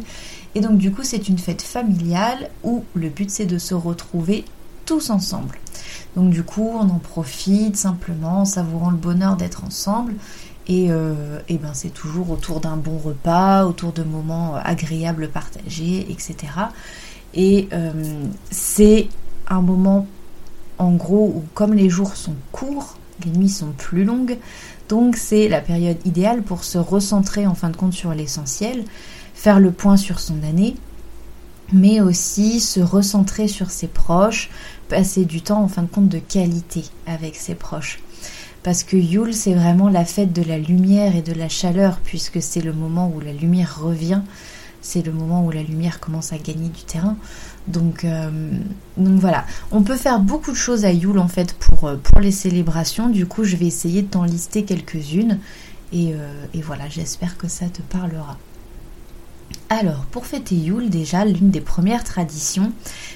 Et 0.55 0.61
donc 0.61 0.77
du 0.77 0.91
coup, 0.91 1.03
c'est 1.03 1.27
une 1.27 1.37
fête 1.37 1.61
familiale 1.61 2.49
où 2.63 2.83
le 2.93 3.09
but 3.09 3.29
c'est 3.29 3.45
de 3.45 3.57
se 3.57 3.73
retrouver 3.73 4.45
tous 4.85 5.09
ensemble. 5.09 5.59
Donc 6.15 6.29
du 6.31 6.43
coup, 6.43 6.71
on 6.73 6.89
en 6.89 6.99
profite 6.99 7.77
simplement 7.77 8.41
en 8.41 8.45
savourant 8.45 8.91
le 8.91 8.97
bonheur 8.97 9.35
d'être 9.35 9.63
ensemble 9.63 10.15
euh, 10.69 11.39
et, 11.49 11.57
ben 11.57 11.73
c'est 11.73 11.93
toujours 11.93 12.31
autour 12.31 12.59
d'un 12.59 12.77
bon 12.77 12.97
repas, 12.97 13.65
autour 13.65 13.91
de 13.91 14.03
moments 14.03 14.55
agréables 14.55 15.29
partagés, 15.29 16.07
etc. 16.09 16.35
Et 17.33 17.67
euh, 17.73 17.91
c'est 18.49 19.09
un 19.47 19.61
moment, 19.61 20.07
en 20.77 20.93
gros, 20.93 21.33
où 21.35 21.43
comme 21.53 21.73
les 21.73 21.89
jours 21.89 22.15
sont 22.15 22.35
courts, 22.51 22.97
les 23.25 23.31
nuits 23.31 23.49
sont 23.49 23.71
plus 23.77 24.05
longues, 24.05 24.37
donc 24.89 25.17
c'est 25.17 25.49
la 25.49 25.61
période 25.61 25.97
idéale 26.05 26.43
pour 26.43 26.63
se 26.63 26.77
recentrer 26.77 27.45
en 27.45 27.55
fin 27.55 27.69
de 27.69 27.77
compte 27.77 27.93
sur 27.93 28.13
l'essentiel, 28.13 28.85
faire 29.33 29.59
le 29.59 29.71
point 29.71 29.97
sur 29.97 30.19
son 30.19 30.43
année, 30.43 30.75
mais 31.71 31.99
aussi 32.01 32.59
se 32.59 32.79
recentrer 32.79 33.47
sur 33.47 33.69
ses 33.69 33.87
proches, 33.87 34.49
passer 34.87 35.25
du 35.25 35.41
temps 35.41 35.63
en 35.63 35.67
fin 35.67 35.83
de 35.83 35.87
compte 35.87 36.09
de 36.09 36.19
qualité 36.19 36.83
avec 37.05 37.35
ses 37.35 37.55
proches 37.55 37.99
parce 38.63 38.83
que 38.83 38.97
Yule 38.97 39.33
c'est 39.33 39.53
vraiment 39.53 39.89
la 39.89 40.05
fête 40.05 40.33
de 40.33 40.41
la 40.41 40.57
lumière 40.57 41.15
et 41.15 41.21
de 41.21 41.33
la 41.33 41.49
chaleur 41.49 41.99
puisque 42.03 42.41
c'est 42.41 42.61
le 42.61 42.73
moment 42.73 43.11
où 43.13 43.19
la 43.19 43.33
lumière 43.33 43.79
revient, 43.79 44.21
c'est 44.81 45.05
le 45.05 45.11
moment 45.11 45.45
où 45.45 45.51
la 45.51 45.63
lumière 45.63 45.99
commence 45.99 46.33
à 46.33 46.37
gagner 46.37 46.69
du 46.69 46.83
terrain. 46.83 47.15
Donc, 47.67 48.03
euh, 48.03 48.29
voilà, 48.97 49.45
on 49.71 49.81
peut 49.81 49.95
faire 49.95 50.19
beaucoup 50.19 50.51
de 50.51 50.57
choses 50.57 50.83
à 50.85 50.91
Yule 50.91 51.19
en 51.19 51.29
fait 51.29 51.53
pour, 51.53 51.87
euh, 51.87 51.95
pour 51.95 52.19
les 52.19 52.31
célébrations. 52.31 53.09
Du 53.09 53.25
coup, 53.25 53.45
je 53.45 53.55
vais 53.55 53.65
essayer 53.65 54.01
de 54.01 54.07
t'en 54.07 54.23
lister 54.23 54.63
quelques-unes 54.63 55.39
et, 55.93 56.13
euh, 56.13 56.45
et 56.53 56.61
voilà, 56.61 56.89
j'espère 56.89 57.37
que 57.37 57.47
ça 57.47 57.67
te 57.67 57.81
parlera. 57.81 58.37
Alors, 59.79 60.05
pour 60.11 60.27
fêter 60.27 60.53
Yule, 60.53 60.91
déjà, 60.91 61.25
l'une 61.25 61.49
des 61.49 61.59
premières 61.59 62.03
traditions, 62.03 62.71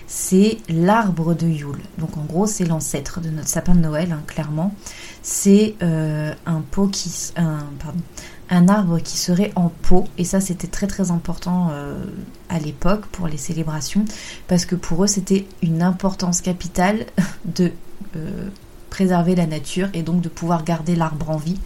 c'est 0.07 0.57
l'arbre 0.69 1.36
de 1.36 1.45
Yule. 1.45 1.83
Donc, 2.00 2.18
en 2.18 2.24
gros, 2.24 2.48
c'est 2.48 2.65
l'ancêtre 2.65 3.21
de 3.21 3.30
notre 3.30 3.48
sapin 3.48 3.75
de 3.75 3.80
Noël, 3.80 4.12
hein, 4.12 4.24
clairement. 4.25 4.74
C'est 5.21 5.75
euh, 5.83 6.33
un 6.48 6.62
pot 6.62 6.88
qui, 6.88 7.12
un, 7.36 8.68
arbre 8.68 8.98
qui 8.98 9.18
serait 9.18 9.51
en 9.56 9.69
pot. 9.69 10.06
Et 10.18 10.24
ça, 10.24 10.42
c'était 10.42 10.65
très 10.65 10.88
très 10.88 11.12
important 11.12 11.69
euh, 11.74 12.04
à 12.50 12.57
l'époque 12.57 13.06
pour 13.12 13.27
les 13.27 13.38
célébrations, 13.38 14.06
parce 14.48 14.65
que 14.65 14.74
pour 14.74 15.04
eux, 15.04 15.07
c'était 15.07 15.45
une 15.62 15.83
importance 15.83 16.42
capitale 16.42 17.06
de 17.45 17.71
euh, 18.15 18.50
préserver 18.89 19.36
la 19.36 19.45
nature 19.45 19.89
et 19.94 20.01
donc 20.01 20.21
de 20.21 20.30
pouvoir 20.30 20.63
garder 20.63 20.95
l'arbre 20.95 21.30
en 21.30 21.38
vie 21.38 21.59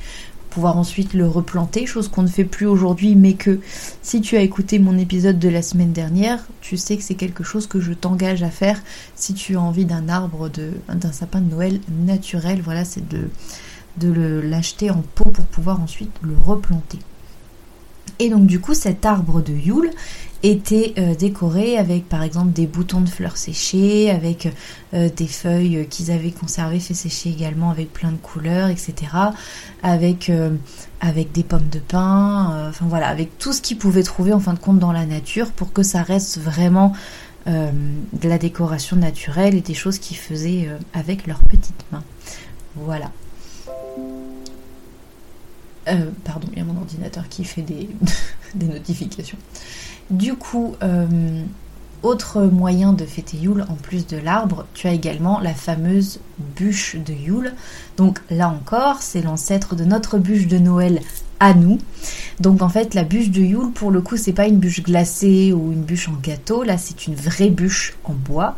pouvoir 0.51 0.77
ensuite 0.77 1.15
le 1.15 1.27
replanter, 1.27 1.87
chose 1.87 2.07
qu'on 2.07 2.21
ne 2.21 2.27
fait 2.27 2.43
plus 2.43 2.67
aujourd'hui, 2.67 3.15
mais 3.15 3.33
que 3.33 3.59
si 4.03 4.21
tu 4.21 4.37
as 4.37 4.41
écouté 4.41 4.77
mon 4.77 4.97
épisode 4.97 5.39
de 5.39 5.49
la 5.49 5.63
semaine 5.63 5.93
dernière, 5.93 6.45
tu 6.59 6.77
sais 6.77 6.97
que 6.97 7.03
c'est 7.03 7.15
quelque 7.15 7.43
chose 7.43 7.65
que 7.65 7.79
je 7.79 7.93
t'engage 7.93 8.43
à 8.43 8.51
faire 8.51 8.79
si 9.15 9.33
tu 9.33 9.55
as 9.55 9.61
envie 9.61 9.85
d'un 9.85 10.09
arbre, 10.09 10.49
d'un 10.49 11.11
sapin 11.11 11.41
de 11.41 11.49
Noël 11.49 11.79
naturel, 12.05 12.61
voilà, 12.61 12.85
c'est 12.85 13.07
de, 13.07 13.29
de 13.97 14.41
l'acheter 14.43 14.91
en 14.91 15.01
pot 15.15 15.29
pour 15.29 15.45
pouvoir 15.45 15.81
ensuite 15.81 16.11
le 16.21 16.35
replanter. 16.37 16.99
Et 18.21 18.29
donc 18.29 18.45
du 18.45 18.59
coup 18.59 18.75
cet 18.75 19.03
arbre 19.07 19.41
de 19.41 19.51
Yule 19.51 19.89
était 20.43 20.93
euh, 20.99 21.15
décoré 21.15 21.75
avec 21.79 22.07
par 22.07 22.21
exemple 22.21 22.51
des 22.51 22.67
boutons 22.67 23.01
de 23.01 23.09
fleurs 23.09 23.35
séchées, 23.35 24.11
avec 24.11 24.47
euh, 24.93 25.09
des 25.09 25.25
feuilles 25.25 25.87
qu'ils 25.89 26.11
avaient 26.11 26.29
conservées, 26.29 26.79
fait 26.79 26.93
sécher 26.93 27.31
également 27.31 27.71
avec 27.71 27.91
plein 27.91 28.11
de 28.11 28.17
couleurs, 28.17 28.69
etc. 28.69 28.93
Avec, 29.81 30.29
euh, 30.29 30.51
avec 30.99 31.31
des 31.31 31.41
pommes 31.41 31.67
de 31.71 31.79
pin, 31.79 32.69
enfin 32.69 32.85
voilà, 32.87 33.07
avec 33.07 33.39
tout 33.39 33.53
ce 33.53 33.61
qu'ils 33.61 33.79
pouvaient 33.79 34.03
trouver 34.03 34.33
en 34.33 34.39
fin 34.39 34.53
de 34.53 34.59
compte 34.59 34.77
dans 34.77 34.91
la 34.91 35.07
nature 35.07 35.49
pour 35.51 35.73
que 35.73 35.81
ça 35.81 36.03
reste 36.03 36.39
vraiment 36.39 36.93
de 37.47 38.29
la 38.29 38.37
décoration 38.37 38.97
naturelle 38.97 39.55
et 39.55 39.61
des 39.61 39.73
choses 39.73 39.97
qu'ils 39.97 40.17
faisaient 40.17 40.69
avec 40.93 41.25
leurs 41.25 41.39
petites 41.39 41.85
mains. 41.91 42.03
Voilà. 42.75 43.09
Pardon, 46.23 46.47
il 46.51 46.59
y 46.59 46.61
a 46.61 46.65
mon 46.65 46.77
ordinateur 46.77 47.27
qui 47.29 47.43
fait 47.43 47.61
des, 47.61 47.89
des 48.55 48.67
notifications. 48.67 49.37
Du 50.09 50.35
coup, 50.35 50.75
euh, 50.83 51.43
autre 52.03 52.41
moyen 52.41 52.93
de 52.93 53.05
fêter 53.05 53.37
Yule, 53.37 53.65
en 53.69 53.75
plus 53.75 54.07
de 54.07 54.17
l'arbre, 54.17 54.65
tu 54.73 54.87
as 54.87 54.93
également 54.93 55.39
la 55.39 55.53
fameuse 55.53 56.19
bûche 56.55 56.95
de 56.95 57.13
Yule. 57.13 57.53
Donc 57.97 58.19
là 58.29 58.49
encore, 58.49 59.01
c'est 59.01 59.21
l'ancêtre 59.21 59.75
de 59.75 59.85
notre 59.85 60.17
bûche 60.17 60.47
de 60.47 60.57
Noël 60.57 61.01
nous. 61.53 61.79
Donc 62.39 62.61
en 62.61 62.69
fait, 62.69 62.93
la 62.93 63.03
bûche 63.03 63.29
de 63.29 63.41
Yule, 63.41 63.71
pour 63.73 63.91
le 63.91 64.01
coup, 64.01 64.17
c'est 64.17 64.33
pas 64.33 64.47
une 64.47 64.57
bûche 64.57 64.81
glacée 64.83 65.53
ou 65.53 65.71
une 65.71 65.83
bûche 65.83 66.09
en 66.09 66.17
gâteau. 66.21 66.63
Là, 66.63 66.77
c'est 66.77 67.07
une 67.07 67.15
vraie 67.15 67.49
bûche 67.49 67.93
en 68.03 68.13
bois, 68.13 68.55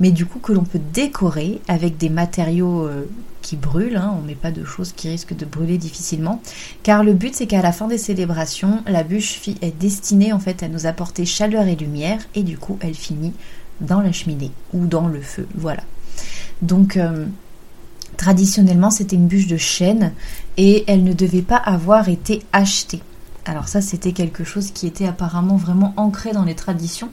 mais 0.00 0.10
du 0.10 0.26
coup 0.26 0.38
que 0.38 0.52
l'on 0.52 0.64
peut 0.64 0.80
décorer 0.92 1.60
avec 1.68 1.96
des 1.96 2.10
matériaux 2.10 2.86
euh, 2.86 3.08
qui 3.42 3.56
brûlent. 3.56 3.96
Hein. 3.96 4.14
On 4.18 4.22
met 4.22 4.34
pas 4.34 4.50
de 4.50 4.64
choses 4.64 4.92
qui 4.92 5.08
risquent 5.08 5.36
de 5.36 5.44
brûler 5.44 5.78
difficilement, 5.78 6.40
car 6.82 7.04
le 7.04 7.12
but 7.12 7.34
c'est 7.34 7.46
qu'à 7.46 7.62
la 7.62 7.72
fin 7.72 7.88
des 7.88 7.98
célébrations, 7.98 8.82
la 8.86 9.02
bûche 9.02 9.40
est 9.62 9.78
destinée 9.78 10.32
en 10.32 10.38
fait 10.38 10.62
à 10.62 10.68
nous 10.68 10.86
apporter 10.86 11.24
chaleur 11.24 11.66
et 11.66 11.76
lumière, 11.76 12.20
et 12.34 12.42
du 12.42 12.58
coup, 12.58 12.78
elle 12.80 12.94
finit 12.94 13.32
dans 13.80 14.00
la 14.00 14.12
cheminée 14.12 14.52
ou 14.72 14.86
dans 14.86 15.08
le 15.08 15.20
feu. 15.20 15.46
Voilà. 15.54 15.82
Donc 16.62 16.96
euh, 16.96 17.26
Traditionnellement, 18.16 18.90
c'était 18.90 19.16
une 19.16 19.26
bûche 19.26 19.46
de 19.46 19.56
chêne 19.56 20.12
et 20.56 20.84
elle 20.86 21.04
ne 21.04 21.12
devait 21.12 21.42
pas 21.42 21.56
avoir 21.56 22.08
été 22.08 22.42
achetée. 22.52 23.00
Alors 23.44 23.68
ça, 23.68 23.80
c'était 23.80 24.12
quelque 24.12 24.44
chose 24.44 24.70
qui 24.70 24.86
était 24.86 25.06
apparemment 25.06 25.56
vraiment 25.56 25.92
ancré 25.96 26.32
dans 26.32 26.44
les 26.44 26.54
traditions. 26.54 27.10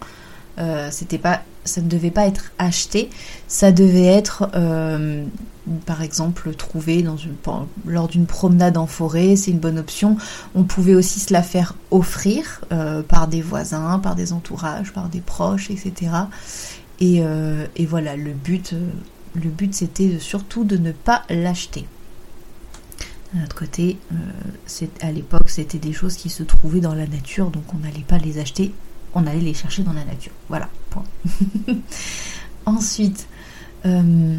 Euh, 0.59 0.89
pas, 1.21 1.41
ça 1.63 1.81
ne 1.81 1.87
devait 1.87 2.11
pas 2.11 2.27
être 2.27 2.51
acheté, 2.57 3.09
ça 3.47 3.71
devait 3.71 4.05
être, 4.05 4.49
euh, 4.55 5.23
par 5.85 6.01
exemple, 6.01 6.53
trouvé 6.55 7.05
lors 7.85 8.07
d'une 8.07 8.25
promenade 8.25 8.77
en 8.77 8.87
forêt, 8.87 9.35
c'est 9.35 9.51
une 9.51 9.59
bonne 9.59 9.79
option. 9.79 10.17
On 10.55 10.63
pouvait 10.63 10.95
aussi 10.95 11.19
se 11.19 11.33
la 11.33 11.41
faire 11.41 11.75
offrir 11.89 12.61
euh, 12.71 13.01
par 13.01 13.27
des 13.27 13.41
voisins, 13.41 13.99
par 13.99 14.15
des 14.15 14.33
entourages, 14.33 14.91
par 14.91 15.09
des 15.09 15.21
proches, 15.21 15.71
etc. 15.71 16.11
Et, 16.99 17.23
et 17.75 17.85
voilà, 17.87 18.15
le 18.15 18.31
but, 18.31 18.75
le 19.35 19.49
but 19.49 19.73
c'était 19.73 20.19
surtout 20.19 20.63
de 20.63 20.77
ne 20.77 20.91
pas 20.91 21.23
l'acheter. 21.29 21.85
D'un 23.33 23.43
autre 23.43 23.55
côté, 23.55 23.97
à 24.99 25.11
l'époque, 25.11 25.49
c'était 25.49 25.77
des 25.77 25.93
choses 25.93 26.17
qui 26.17 26.29
se 26.29 26.43
trouvaient 26.43 26.81
dans 26.81 26.93
la 26.93 27.07
nature, 27.07 27.49
donc 27.49 27.63
on 27.73 27.77
n'allait 27.77 28.01
pas 28.01 28.17
les 28.17 28.39
acheter 28.39 28.73
on 29.13 29.27
allait 29.27 29.39
les 29.39 29.53
chercher 29.53 29.83
dans 29.83 29.93
la 29.93 30.05
nature. 30.05 30.31
Voilà, 30.49 30.69
point. 30.89 31.03
Ensuite, 32.65 33.27
euh, 33.85 34.37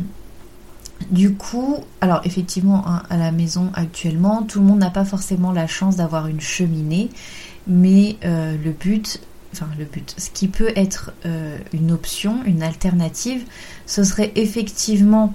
du 1.11 1.35
coup, 1.35 1.79
alors 2.01 2.21
effectivement, 2.25 2.87
hein, 2.87 3.03
à 3.11 3.17
la 3.17 3.33
maison 3.33 3.71
actuellement, 3.75 4.43
tout 4.43 4.61
le 4.61 4.67
monde 4.67 4.79
n'a 4.79 4.91
pas 4.91 5.05
forcément 5.05 5.53
la 5.53 5.67
chance 5.67 5.97
d'avoir 5.97 6.27
une 6.27 6.41
cheminée, 6.41 7.11
mais 7.67 8.17
euh, 8.25 8.57
le 8.63 8.71
but, 8.71 9.21
enfin 9.53 9.69
le 9.79 9.85
but, 9.85 10.15
ce 10.19 10.31
qui 10.31 10.49
peut 10.49 10.73
être 10.77 11.13
euh, 11.27 11.59
une 11.73 11.93
option, 11.93 12.43
une 12.47 12.63
alternative, 12.63 13.43
ce 13.87 14.05
serait 14.05 14.33
effectivement 14.37 15.33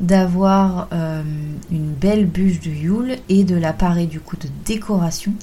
d'avoir 0.00 0.88
une 0.92 1.92
belle 1.92 2.24
bûche 2.24 2.60
de 2.60 2.70
Yule 2.70 3.18
et 3.28 3.44
de 3.44 3.54
l'appareil 3.54 4.06
du 4.06 4.18
coup 4.18 4.38
de 4.38 4.48
décoration 4.64 5.34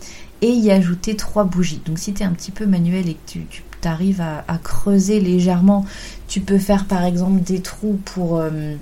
et 0.41 0.49
y 0.49 0.71
ajouter 0.71 1.15
trois 1.15 1.43
bougies. 1.43 1.81
Donc 1.85 1.99
si 1.99 2.13
tu 2.13 2.23
es 2.23 2.25
un 2.25 2.31
petit 2.31 2.51
peu 2.51 2.65
manuel 2.65 3.09
et 3.09 3.13
que 3.13 3.19
tu, 3.27 3.47
arrives 3.83 4.21
à, 4.21 4.57
creuser 4.61 5.21
légèrement, 5.21 5.85
tu 6.27 6.41
peux 6.41 6.57
faire 6.57 6.85
par 6.85 7.05
exemple 7.05 7.41
des 7.41 7.61
trous 7.61 7.97
pour, 8.03 8.37
euh, 8.37 8.75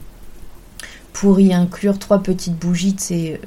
pour 1.13 1.39
y 1.39 1.53
inclure 1.53 1.99
trois 1.99 2.23
petites 2.23 2.57
bougies 2.57 2.95
euh, 3.11 3.37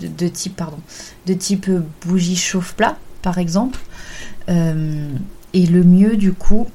de, 0.00 0.28
type 0.28 0.56
pardon, 0.56 0.78
de 1.26 1.34
type 1.34 1.70
bougie 2.06 2.36
chauffe-plat 2.36 2.96
par 3.20 3.36
exemple. 3.36 3.78
Euh, 4.48 5.08
et 5.52 5.66
le 5.66 5.82
mieux 5.82 6.16
du 6.16 6.32
coup, 6.32 6.66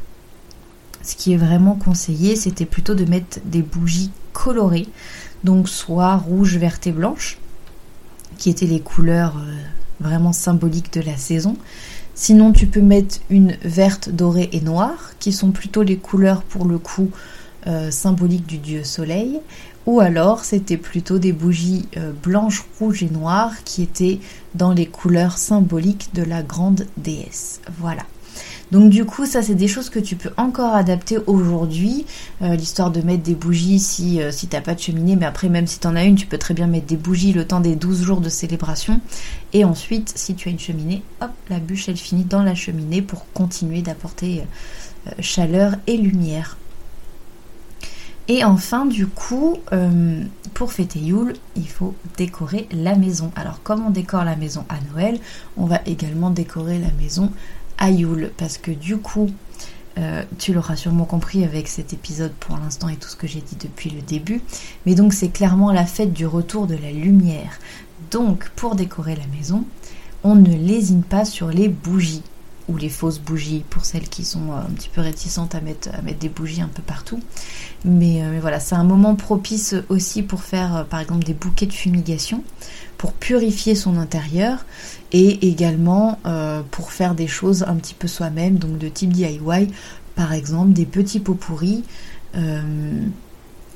ce 1.02 1.16
qui 1.16 1.34
est 1.34 1.38
vraiment 1.38 1.76
conseillé, 1.76 2.36
c'était 2.36 2.66
plutôt 2.66 2.96
de 2.96 3.06
mettre 3.06 3.40
des 3.46 3.62
bougies 3.62 4.12
colorées, 4.32 4.88
donc 5.44 5.70
soit 5.70 6.16
rouge, 6.16 6.58
verte 6.58 6.88
et 6.88 6.92
blanche, 6.92 7.38
qui 8.38 8.50
étaient 8.50 8.66
les 8.66 8.80
couleurs 8.80 9.36
vraiment 10.00 10.34
symbolique 10.34 10.94
de 10.94 11.02
la 11.02 11.18
saison. 11.18 11.58
Sinon, 12.16 12.52
tu 12.52 12.68
peux 12.68 12.82
mettre 12.82 13.18
une 13.30 13.58
verte, 13.64 14.10
dorée 14.10 14.50
et 14.52 14.62
noire, 14.62 15.14
qui 15.20 15.32
sont 15.32 15.52
plutôt 15.52 15.84
les 15.84 15.98
couleurs 15.98 16.44
pour 16.44 16.66
le 16.66 16.78
coup 16.78 17.10
euh, 17.68 17.92
symboliques 17.92 18.46
du 18.46 18.58
dieu 18.58 18.84
soleil. 18.84 19.40
Ou 19.86 20.00
alors, 20.00 20.46
c'était 20.46 20.78
plutôt 20.78 21.20
des 21.20 21.34
bougies 21.34 21.88
euh, 21.98 22.12
blanches, 22.24 22.64
rouges 22.80 23.04
et 23.04 23.10
noires 23.10 23.52
qui 23.66 23.84
étaient 23.84 24.20
dans 24.56 24.72
les 24.72 24.86
couleurs 24.86 25.38
symboliques 25.38 26.10
de 26.14 26.24
la 26.24 26.42
grande 26.42 26.86
déesse. 26.98 27.60
Voilà. 27.80 28.04
Donc 28.72 28.90
du 28.90 29.06
coup, 29.06 29.26
ça 29.26 29.44
c'est 29.44 29.56
des 29.56 29.68
choses 29.68 29.90
que 29.90 30.00
tu 30.00 30.16
peux 30.16 30.32
encore 30.38 30.74
adapter 30.74 31.18
aujourd'hui. 31.28 32.06
Euh, 32.42 32.56
l'histoire 32.56 32.92
de 32.92 33.02
mettre 33.02 33.22
des 33.22 33.36
bougies 33.36 33.78
si, 33.78 34.20
euh, 34.20 34.32
si 34.32 34.48
t'as 34.48 34.62
pas 34.62 34.74
de 34.74 34.80
cheminée, 34.80 35.16
mais 35.16 35.28
après 35.28 35.50
même 35.50 35.68
si 35.68 35.80
t'en 35.80 35.96
as 35.96 36.06
une, 36.06 36.16
tu 36.16 36.26
peux 36.26 36.40
très 36.40 36.56
bien 36.56 36.66
mettre 36.66 36.88
des 36.88 36.98
bougies 36.98 37.34
le 37.34 37.46
temps 37.46 37.60
des 37.60 37.76
12 37.76 38.02
jours 38.02 38.22
de 38.22 38.30
célébration. 38.30 39.00
Et 39.52 39.64
ensuite, 39.66 40.14
si 40.16 40.34
tu 40.34 40.48
as 40.48 40.52
une 40.52 40.60
cheminée, 40.60 41.04
hop, 41.22 41.32
la 41.50 41.60
bûche 41.60 41.90
elle 41.90 41.98
finit 41.98 42.24
dans 42.24 42.42
la 42.42 42.56
cheminée 42.56 43.02
pour 43.04 43.32
continuer 43.34 43.82
d'apporter 43.82 44.44
chaleur 45.20 45.76
et 45.86 45.98
lumière. 45.98 46.58
Et 48.28 48.44
enfin, 48.44 48.86
du 48.86 49.08
coup, 49.08 49.58
pour 50.54 50.72
fêter 50.72 51.00
Yule, 51.00 51.34
il 51.56 51.68
faut 51.68 51.94
décorer 52.18 52.68
la 52.72 52.96
maison. 52.96 53.32
Alors, 53.36 53.62
comme 53.64 53.86
on 53.86 53.90
décore 53.90 54.24
la 54.24 54.38
maison 54.38 54.66
à 54.70 54.76
Noël, 54.94 55.20
on 55.58 55.66
va 55.66 55.82
également 55.86 56.30
décorer 56.30 56.80
la 56.80 56.92
maison 56.92 57.32
Ayoul, 57.78 58.32
parce 58.38 58.58
que 58.58 58.72
du 58.72 58.98
coup, 58.98 59.30
euh, 59.98 60.24
tu 60.40 60.54
l'auras 60.54 60.76
sûrement 60.76 61.06
compris 61.06 61.44
avec 61.44 61.68
cet 61.68 61.94
épisode 61.94 62.32
pour 62.40 62.58
l'instant 62.58 62.90
et 62.90 62.96
tout 62.96 63.10
ce 63.10 63.16
que 63.16 63.28
j'ai 63.28 63.42
dit 63.42 63.58
depuis 63.60 63.92
le 63.92 64.02
début, 64.02 64.42
mais 64.86 64.96
donc 64.96 65.14
c'est 65.14 65.30
clairement 65.30 65.72
la 65.72 65.86
fête 65.86 66.14
du 66.14 66.26
retour 66.26 66.66
de 66.66 66.76
la 66.76 66.92
lumière. 66.92 67.60
Donc 68.10 68.50
pour 68.56 68.76
décorer 68.76 69.16
la 69.16 69.28
maison, 69.38 69.66
on 70.24 70.36
ne 70.36 70.56
lésine 70.56 71.04
pas 71.04 71.26
sur 71.26 71.50
les 71.50 71.68
bougies 71.68 72.24
ou 72.70 72.78
les 72.78 72.90
fausses 72.90 73.20
bougies 73.20 73.64
pour 73.70 73.86
celles 73.86 74.08
qui 74.10 74.24
sont 74.24 74.52
euh, 74.52 74.56
un 74.56 74.72
petit 74.74 74.90
peu 74.90 75.02
réticentes 75.02 75.56
à 75.56 75.62
mettre, 75.62 75.90
à 75.90 76.02
des 76.02 76.30
bougies 76.30 76.62
un 76.62 76.70
peu 76.70 76.82
partout. 76.82 77.20
Mais, 77.86 78.24
euh, 78.24 78.38
voilà, 78.42 78.60
c'est 78.60 78.76
un 78.76 78.84
moment 78.84 79.16
propice 79.16 79.76
aussi 79.90 80.24
pour 80.24 80.44
faire 80.44 80.86
par 80.90 81.00
exemple 81.00 81.24
des 81.24 81.34
bouquets 81.34 81.66
de 81.66 81.74
fumigation, 81.74 82.44
pour 82.98 83.14
purifier 83.14 83.76
son 83.76 83.98
intérieur 83.98 84.66
et 85.12 85.48
également 85.48 86.20
euh, 86.26 86.62
pour 86.72 86.92
faire 86.92 87.16
des 87.16 87.28
choses 87.28 87.64
un 87.68 87.76
petit 87.76 87.94
peu 87.94 88.08
soi-même, 88.08 88.56
donc 88.56 88.78
de 88.78 88.88
type 88.88 89.12
DIY, 89.12 89.68
par 90.16 90.32
exemple 90.32 90.72
des 90.72 90.86
petits 90.86 91.20
pots 91.20 91.34
pourris 91.34 91.84
euh, 92.36 92.62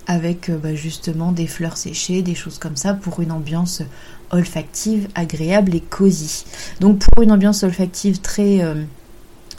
avec 0.08 0.50
euh, 0.50 0.58
bah, 0.58 0.74
justement 0.74 1.32
des 1.32 1.48
fleurs 1.48 1.78
séchées, 1.78 2.22
des 2.22 2.36
choses 2.36 2.58
comme 2.58 2.76
ça 2.76 2.94
pour 2.94 3.22
une 3.22 3.32
ambiance 3.32 3.84
olfactive, 4.32 5.08
agréable 5.16 5.76
et 5.76 5.82
cosy. 5.82 6.46
Donc 6.80 7.00
pour 7.00 7.24
une 7.24 7.32
ambiance 7.32 7.64
olfactive 7.64 8.20
très 8.20 8.62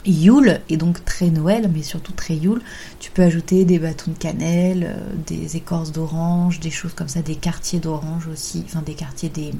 Yule 0.05 0.61
et 0.69 0.77
donc 0.77 1.03
très 1.03 1.29
Noël, 1.29 1.69
mais 1.73 1.83
surtout 1.83 2.13
très 2.13 2.35
Yule. 2.35 2.61
Tu 2.99 3.11
peux 3.11 3.21
ajouter 3.21 3.65
des 3.65 3.79
bâtons 3.79 4.11
de 4.11 4.17
cannelle, 4.17 4.95
euh, 4.95 5.13
des 5.27 5.57
écorces 5.57 5.91
d'orange, 5.91 6.59
des 6.59 6.71
choses 6.71 6.93
comme 6.93 7.09
ça, 7.09 7.21
des 7.21 7.35
quartiers 7.35 7.79
d'orange 7.79 8.27
aussi, 8.27 8.63
enfin 8.65 8.81
des 8.81 8.93
quartiers, 8.93 9.29
des, 9.29 9.51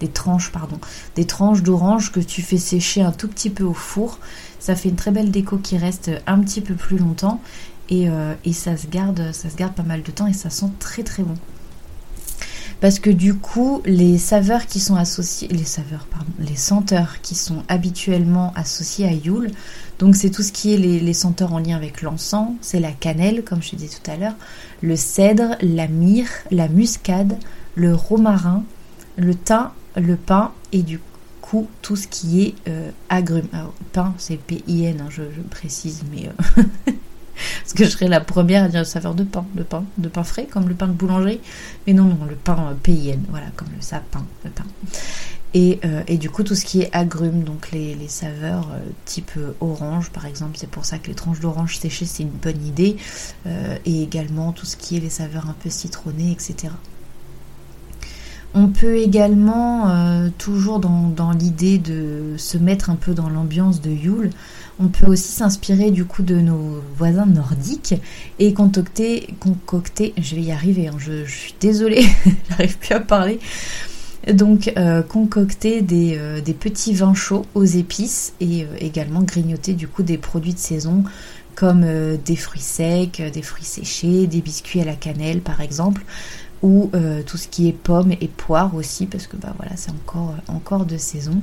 des 0.00 0.08
tranches, 0.08 0.52
pardon, 0.52 0.78
des 1.16 1.24
tranches 1.24 1.62
d'orange 1.62 2.12
que 2.12 2.20
tu 2.20 2.42
fais 2.42 2.58
sécher 2.58 3.02
un 3.02 3.12
tout 3.12 3.28
petit 3.28 3.50
peu 3.50 3.64
au 3.64 3.74
four. 3.74 4.18
Ça 4.60 4.76
fait 4.76 4.90
une 4.90 4.96
très 4.96 5.10
belle 5.10 5.30
déco 5.30 5.56
qui 5.56 5.78
reste 5.78 6.10
un 6.26 6.40
petit 6.40 6.60
peu 6.60 6.74
plus 6.74 6.98
longtemps 6.98 7.40
et, 7.88 8.08
euh, 8.08 8.34
et 8.44 8.52
ça 8.52 8.76
se 8.76 8.86
garde, 8.86 9.32
ça 9.32 9.50
se 9.50 9.56
garde 9.56 9.74
pas 9.74 9.82
mal 9.82 10.02
de 10.02 10.10
temps 10.10 10.26
et 10.26 10.32
ça 10.32 10.50
sent 10.50 10.70
très 10.78 11.02
très 11.02 11.22
bon 11.22 11.34
parce 12.80 13.00
que 13.00 13.10
du 13.10 13.34
coup 13.34 13.82
les 13.84 14.18
saveurs 14.18 14.66
qui 14.66 14.80
sont 14.80 14.96
associées, 14.96 15.48
les 15.48 15.64
saveurs 15.64 16.06
pardon, 16.06 16.30
les 16.38 16.56
senteurs 16.56 17.20
qui 17.22 17.34
sont 17.34 17.62
habituellement 17.68 18.52
associées 18.54 19.06
à 19.06 19.12
Yule, 19.12 19.50
donc 19.98 20.14
c'est 20.14 20.30
tout 20.30 20.42
ce 20.42 20.52
qui 20.52 20.74
est 20.74 20.76
les, 20.76 21.12
senteurs 21.12 21.52
en 21.52 21.58
lien 21.58 21.76
avec 21.76 22.02
l'encens, 22.02 22.52
c'est 22.60 22.80
la 22.80 22.92
cannelle 22.92 23.42
comme 23.44 23.62
je 23.62 23.70
te 23.70 23.76
disais 23.76 23.96
tout 24.02 24.10
à 24.10 24.16
l'heure, 24.16 24.36
le 24.80 24.96
cèdre, 24.96 25.56
la 25.60 25.88
myrrhe, 25.88 26.44
la 26.50 26.68
muscade, 26.68 27.36
le 27.74 27.94
romarin, 27.94 28.62
le 29.16 29.34
thym, 29.34 29.70
le 29.96 30.16
pain 30.16 30.52
et 30.72 30.82
du 30.82 31.00
coup 31.40 31.66
tout 31.82 31.96
ce 31.96 32.06
qui 32.06 32.42
est 32.42 32.54
euh, 32.68 32.90
agrumes. 33.08 33.48
Alors 33.52 33.74
pain 33.92 34.14
c'est 34.18 34.36
P-I-N, 34.36 35.00
hein, 35.00 35.08
je, 35.10 35.22
précise, 35.50 36.02
mais 36.12 36.28
euh, 36.28 36.92
Parce 37.60 37.74
que 37.74 37.84
je 37.84 37.90
serais 37.90 38.08
la 38.08 38.20
première 38.20 38.64
à 38.64 38.68
dire 38.68 38.86
saveur 38.86 39.14
de 39.14 39.24
pain, 39.24 39.46
de 39.54 39.62
pain, 39.62 39.84
de 39.98 40.08
pain 40.08 40.24
frais, 40.24 40.46
comme 40.50 40.68
le 40.68 40.74
pain 40.74 40.86
de 40.86 40.92
boulangerie. 40.92 41.40
Mais 41.86 41.92
non, 41.92 42.04
non, 42.04 42.18
le 42.28 42.36
pain 42.36 42.70
euh, 42.70 42.74
PIN, 42.74 43.18
voilà, 43.28 43.46
comme 43.56 43.68
le 43.74 43.82
sapin, 43.82 44.24
le 44.44 44.50
pain. 44.50 44.64
Et, 45.54 45.80
euh, 45.84 46.02
et, 46.06 46.18
du 46.18 46.28
coup, 46.28 46.42
tout 46.42 46.54
ce 46.54 46.64
qui 46.64 46.82
est 46.82 46.94
agrumes, 46.94 47.42
donc 47.42 47.70
les, 47.72 47.96
saveurs 48.08 48.68
euh, 48.72 48.80
type 49.06 49.32
orange, 49.60 50.10
par 50.10 50.26
exemple, 50.26 50.58
c'est 50.58 50.68
pour 50.68 50.84
ça 50.84 50.98
que 50.98 51.08
les 51.08 51.14
tranches 51.14 51.40
d'orange 51.40 51.78
séchées, 51.78 52.04
c'est 52.04 52.22
une 52.22 52.28
bonne 52.28 52.64
idée. 52.64 52.96
et 53.86 54.02
également 54.02 54.52
tout 54.52 54.66
ce 54.66 54.76
qui 54.76 54.96
est 54.96 55.00
les 55.00 55.10
saveurs 55.10 55.48
un 55.48 55.54
peu 55.62 55.70
citronnées, 55.70 56.32
etc. 56.32 56.72
On 58.54 58.68
peut 58.68 58.96
également, 58.96 59.92
toujours 60.38 60.80
dans, 60.80 61.32
l'idée 61.38 61.78
de 61.78 62.34
se 62.38 62.56
mettre 62.56 62.90
un 62.90 62.96
peu 62.96 63.12
dans 63.12 63.28
l'ambiance 63.28 63.80
de 63.80 63.90
Yule, 63.90 64.30
on 64.80 64.88
peut 64.88 65.06
aussi 65.06 65.32
s'inspirer 65.32 65.90
du 65.90 66.04
coup 66.04 66.22
de 66.22 66.36
nos 66.36 66.82
voisins 66.96 67.26
nordiques 67.26 67.94
et 68.38 68.52
concocter, 68.54 69.34
concocter 69.40 70.14
je 70.16 70.36
vais 70.36 70.42
y 70.42 70.52
arriver, 70.52 70.88
hein, 70.88 70.96
je, 70.98 71.24
suis 71.24 71.54
désolée, 71.60 72.06
j'arrive 72.50 72.78
plus 72.78 72.94
à 72.94 73.00
parler. 73.00 73.40
Donc 74.32 74.72
euh, 74.76 75.02
concocter 75.02 75.84
euh, 75.90 76.40
des, 76.40 76.54
petits 76.54 76.92
vins 76.92 77.14
chauds 77.14 77.46
aux 77.54 77.64
épices 77.64 78.34
et 78.40 78.64
euh, 78.64 78.66
également 78.78 79.22
grignoter 79.22 79.72
du 79.72 79.88
coup 79.88 80.02
des 80.02 80.18
produits 80.18 80.54
de 80.54 80.58
saison 80.58 81.04
comme 81.54 81.84
des 82.24 82.36
fruits 82.36 82.60
secs, 82.60 83.20
des 83.20 83.42
fruits 83.42 83.64
séchés, 83.64 84.28
des 84.28 84.40
biscuits 84.42 84.80
à 84.80 84.84
la 84.84 84.94
cannelle 84.94 85.40
par 85.40 85.60
exemple, 85.60 86.04
ou 86.62 86.90
tout 87.26 87.36
ce 87.36 87.48
qui 87.48 87.68
est 87.68 87.72
pommes 87.72 88.12
et 88.12 88.28
poires 88.28 88.74
aussi 88.74 89.06
parce 89.06 89.26
que 89.26 89.36
bah 89.36 89.54
voilà 89.56 89.76
c'est 89.76 89.90
encore, 89.90 90.34
encore 90.48 90.86
de 90.86 90.96
saison. 90.96 91.40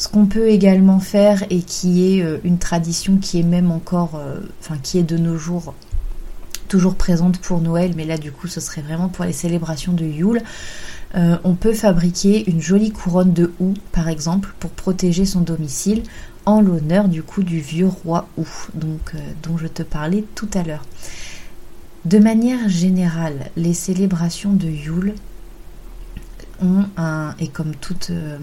Ce 0.00 0.08
qu'on 0.08 0.24
peut 0.24 0.48
également 0.48 0.98
faire 0.98 1.44
et 1.50 1.60
qui 1.60 2.16
est 2.16 2.22
euh, 2.22 2.38
une 2.42 2.56
tradition 2.56 3.18
qui 3.18 3.38
est 3.38 3.42
même 3.42 3.70
encore, 3.70 4.12
euh, 4.14 4.40
qui 4.82 4.96
est 4.96 5.02
de 5.02 5.18
nos 5.18 5.36
jours 5.36 5.74
toujours 6.68 6.94
présente 6.94 7.38
pour 7.38 7.60
Noël, 7.60 7.92
mais 7.94 8.06
là 8.06 8.16
du 8.16 8.32
coup 8.32 8.46
ce 8.46 8.60
serait 8.60 8.80
vraiment 8.80 9.08
pour 9.08 9.26
les 9.26 9.34
célébrations 9.34 9.92
de 9.92 10.06
Yule. 10.06 10.40
Euh, 11.16 11.36
on 11.44 11.54
peut 11.54 11.74
fabriquer 11.74 12.48
une 12.48 12.62
jolie 12.62 12.92
couronne 12.92 13.34
de 13.34 13.52
houx, 13.60 13.74
par 13.92 14.08
exemple, 14.08 14.54
pour 14.58 14.70
protéger 14.70 15.26
son 15.26 15.40
domicile, 15.40 16.04
en 16.46 16.62
l'honneur 16.62 17.08
du 17.08 17.22
coup 17.22 17.42
du 17.42 17.60
vieux 17.60 17.88
roi 17.88 18.26
Hou, 18.38 18.46
donc, 18.72 19.12
euh, 19.14 19.18
dont 19.42 19.58
je 19.58 19.66
te 19.66 19.82
parlais 19.82 20.24
tout 20.34 20.48
à 20.54 20.62
l'heure. 20.62 20.84
De 22.04 22.18
manière 22.18 22.68
générale, 22.68 23.50
les 23.56 23.74
célébrations 23.74 24.54
de 24.54 24.68
Yule 24.68 25.14
ont 26.62 26.86
un, 26.96 27.34
et 27.38 27.48
comme 27.48 27.74
toutes, 27.74 28.08
euh, 28.10 28.38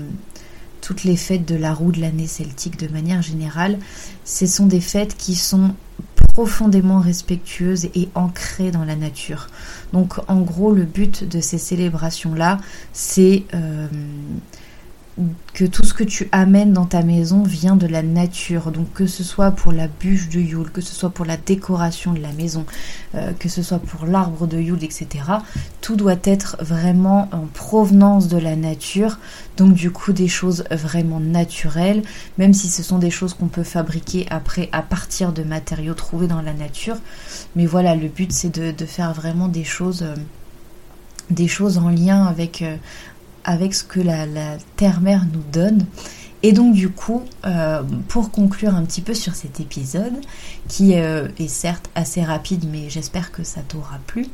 toutes 0.81 1.03
les 1.03 1.15
fêtes 1.15 1.45
de 1.45 1.55
la 1.55 1.73
roue 1.73 1.91
de 1.91 1.99
l'année 1.99 2.27
celtique 2.27 2.77
de 2.77 2.87
manière 2.87 3.23
générale, 3.23 3.79
ce 4.25 4.45
sont 4.45 4.67
des 4.67 4.81
fêtes 4.81 5.17
qui 5.17 5.33
sont 5.33 5.73
profondément 6.33 6.99
respectueuses 6.99 7.85
et 7.95 8.09
ancrées 8.13 8.69
dans 8.69 8.85
la 8.85 8.95
nature. 8.95 9.47
Donc 9.91 10.19
en 10.27 10.41
gros, 10.41 10.71
le 10.71 10.83
but 10.83 11.23
de 11.27 11.41
ces 11.41 11.57
célébrations-là, 11.57 12.59
c'est 12.93 13.43
euh, 13.55 13.87
que 15.53 15.65
tout 15.65 15.83
ce 15.83 15.93
que 15.93 16.03
tu 16.03 16.29
amènes 16.31 16.73
dans 16.73 16.85
ta 16.85 17.01
maison 17.01 17.41
vient 17.43 17.75
de 17.75 17.87
la 17.87 18.03
nature. 18.03 18.71
Donc 18.71 18.93
que 18.93 19.07
ce 19.07 19.23
soit 19.23 19.51
pour 19.51 19.71
la 19.71 19.87
bûche 19.87 20.29
de 20.29 20.39
Yule, 20.39 20.71
que 20.71 20.81
ce 20.81 20.93
soit 20.93 21.09
pour 21.09 21.25
la 21.25 21.37
décoration 21.37 22.13
de 22.13 22.19
la 22.19 22.31
maison, 22.31 22.65
euh, 23.15 23.31
que 23.33 23.49
ce 23.49 23.63
soit 23.63 23.79
pour 23.79 24.05
l'arbre 24.05 24.45
de 24.45 24.57
Yule, 24.57 24.83
etc. 24.83 25.07
Tout 25.81 25.95
doit 25.95 26.19
être 26.23 26.57
vraiment 26.59 27.29
en 27.31 27.45
provenance 27.53 28.27
de 28.27 28.37
la 28.37 28.55
nature. 28.55 29.17
Donc 29.57 29.73
du 29.73 29.91
coup 29.91 30.13
des 30.13 30.27
choses 30.27 30.63
vraiment 30.69 31.19
naturelles, 31.19 32.03
même 32.37 32.53
si 32.53 32.67
ce 32.67 32.83
sont 32.83 32.99
des 32.99 33.11
choses 33.11 33.33
qu'on 33.33 33.47
peut 33.47 33.63
fabriquer 33.63 34.27
après 34.29 34.69
à 34.71 34.81
partir 34.81 35.33
de 35.33 35.43
matériaux 35.43 35.95
trouvés 35.95 36.27
dans 36.27 36.41
la 36.41 36.53
nature. 36.53 36.97
Mais 37.55 37.65
voilà, 37.65 37.95
le 37.95 38.07
but 38.07 38.31
c'est 38.31 38.53
de, 38.57 38.85
faire 38.85 39.13
vraiment 39.13 39.47
des 39.47 39.63
choses... 39.63 40.03
Euh, 40.03 40.15
des 41.29 41.47
choses 41.47 41.77
en 41.77 41.89
lien 41.89 42.25
avec, 42.25 42.61
euh, 42.61 42.77
avec 43.47 43.73
ce 43.73 43.83
que 43.83 43.99
la, 43.99 44.27
terre-mère 44.75 45.25
nous 45.33 45.43
donne. 45.51 45.87
Et 46.43 46.51
donc 46.51 46.75
du 46.75 46.89
coup, 46.89 47.23
euh, 47.47 47.81
pour 48.09 48.29
conclure 48.29 48.75
un 48.75 48.83
petit 48.83 49.01
peu 49.01 49.15
sur 49.15 49.33
cet 49.33 49.59
épisode, 49.59 50.13
qui 50.67 50.93
euh, 50.93 51.29
est 51.39 51.47
certes 51.47 51.89
assez 51.95 52.21
rapide, 52.21 52.65
mais 52.71 52.91
j'espère 52.91 53.31
que 53.31 53.43
ça 53.43 53.61
t'aura 53.61 53.97
plu, 54.05 54.27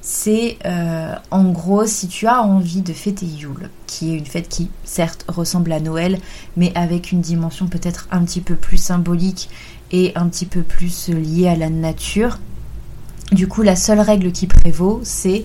c'est 0.00 0.56
euh, 0.66 1.16
en 1.32 1.50
gros 1.50 1.84
si 1.84 2.06
tu 2.06 2.28
as 2.28 2.42
envie 2.42 2.80
de 2.80 2.92
fêter 2.92 3.26
Yule, 3.26 3.70
qui 3.88 4.14
est 4.14 4.18
une 4.18 4.26
fête 4.26 4.48
qui 4.48 4.70
certes 4.84 5.24
ressemble 5.26 5.72
à 5.72 5.80
Noël, 5.80 6.20
mais 6.56 6.70
avec 6.76 7.10
une 7.10 7.22
dimension 7.22 7.66
peut-être 7.66 8.06
un 8.12 8.22
petit 8.22 8.40
peu 8.40 8.54
plus 8.54 8.78
symbolique 8.78 9.50
et 9.90 10.12
un 10.14 10.28
petit 10.28 10.46
peu 10.46 10.62
plus 10.62 11.08
liée 11.08 11.48
à 11.48 11.56
la 11.56 11.70
nature. 11.70 12.38
Du 13.32 13.48
coup, 13.48 13.62
la 13.62 13.74
seule 13.74 14.00
règle 14.00 14.30
qui 14.30 14.46
prévaut, 14.46 15.00
c'est 15.02 15.44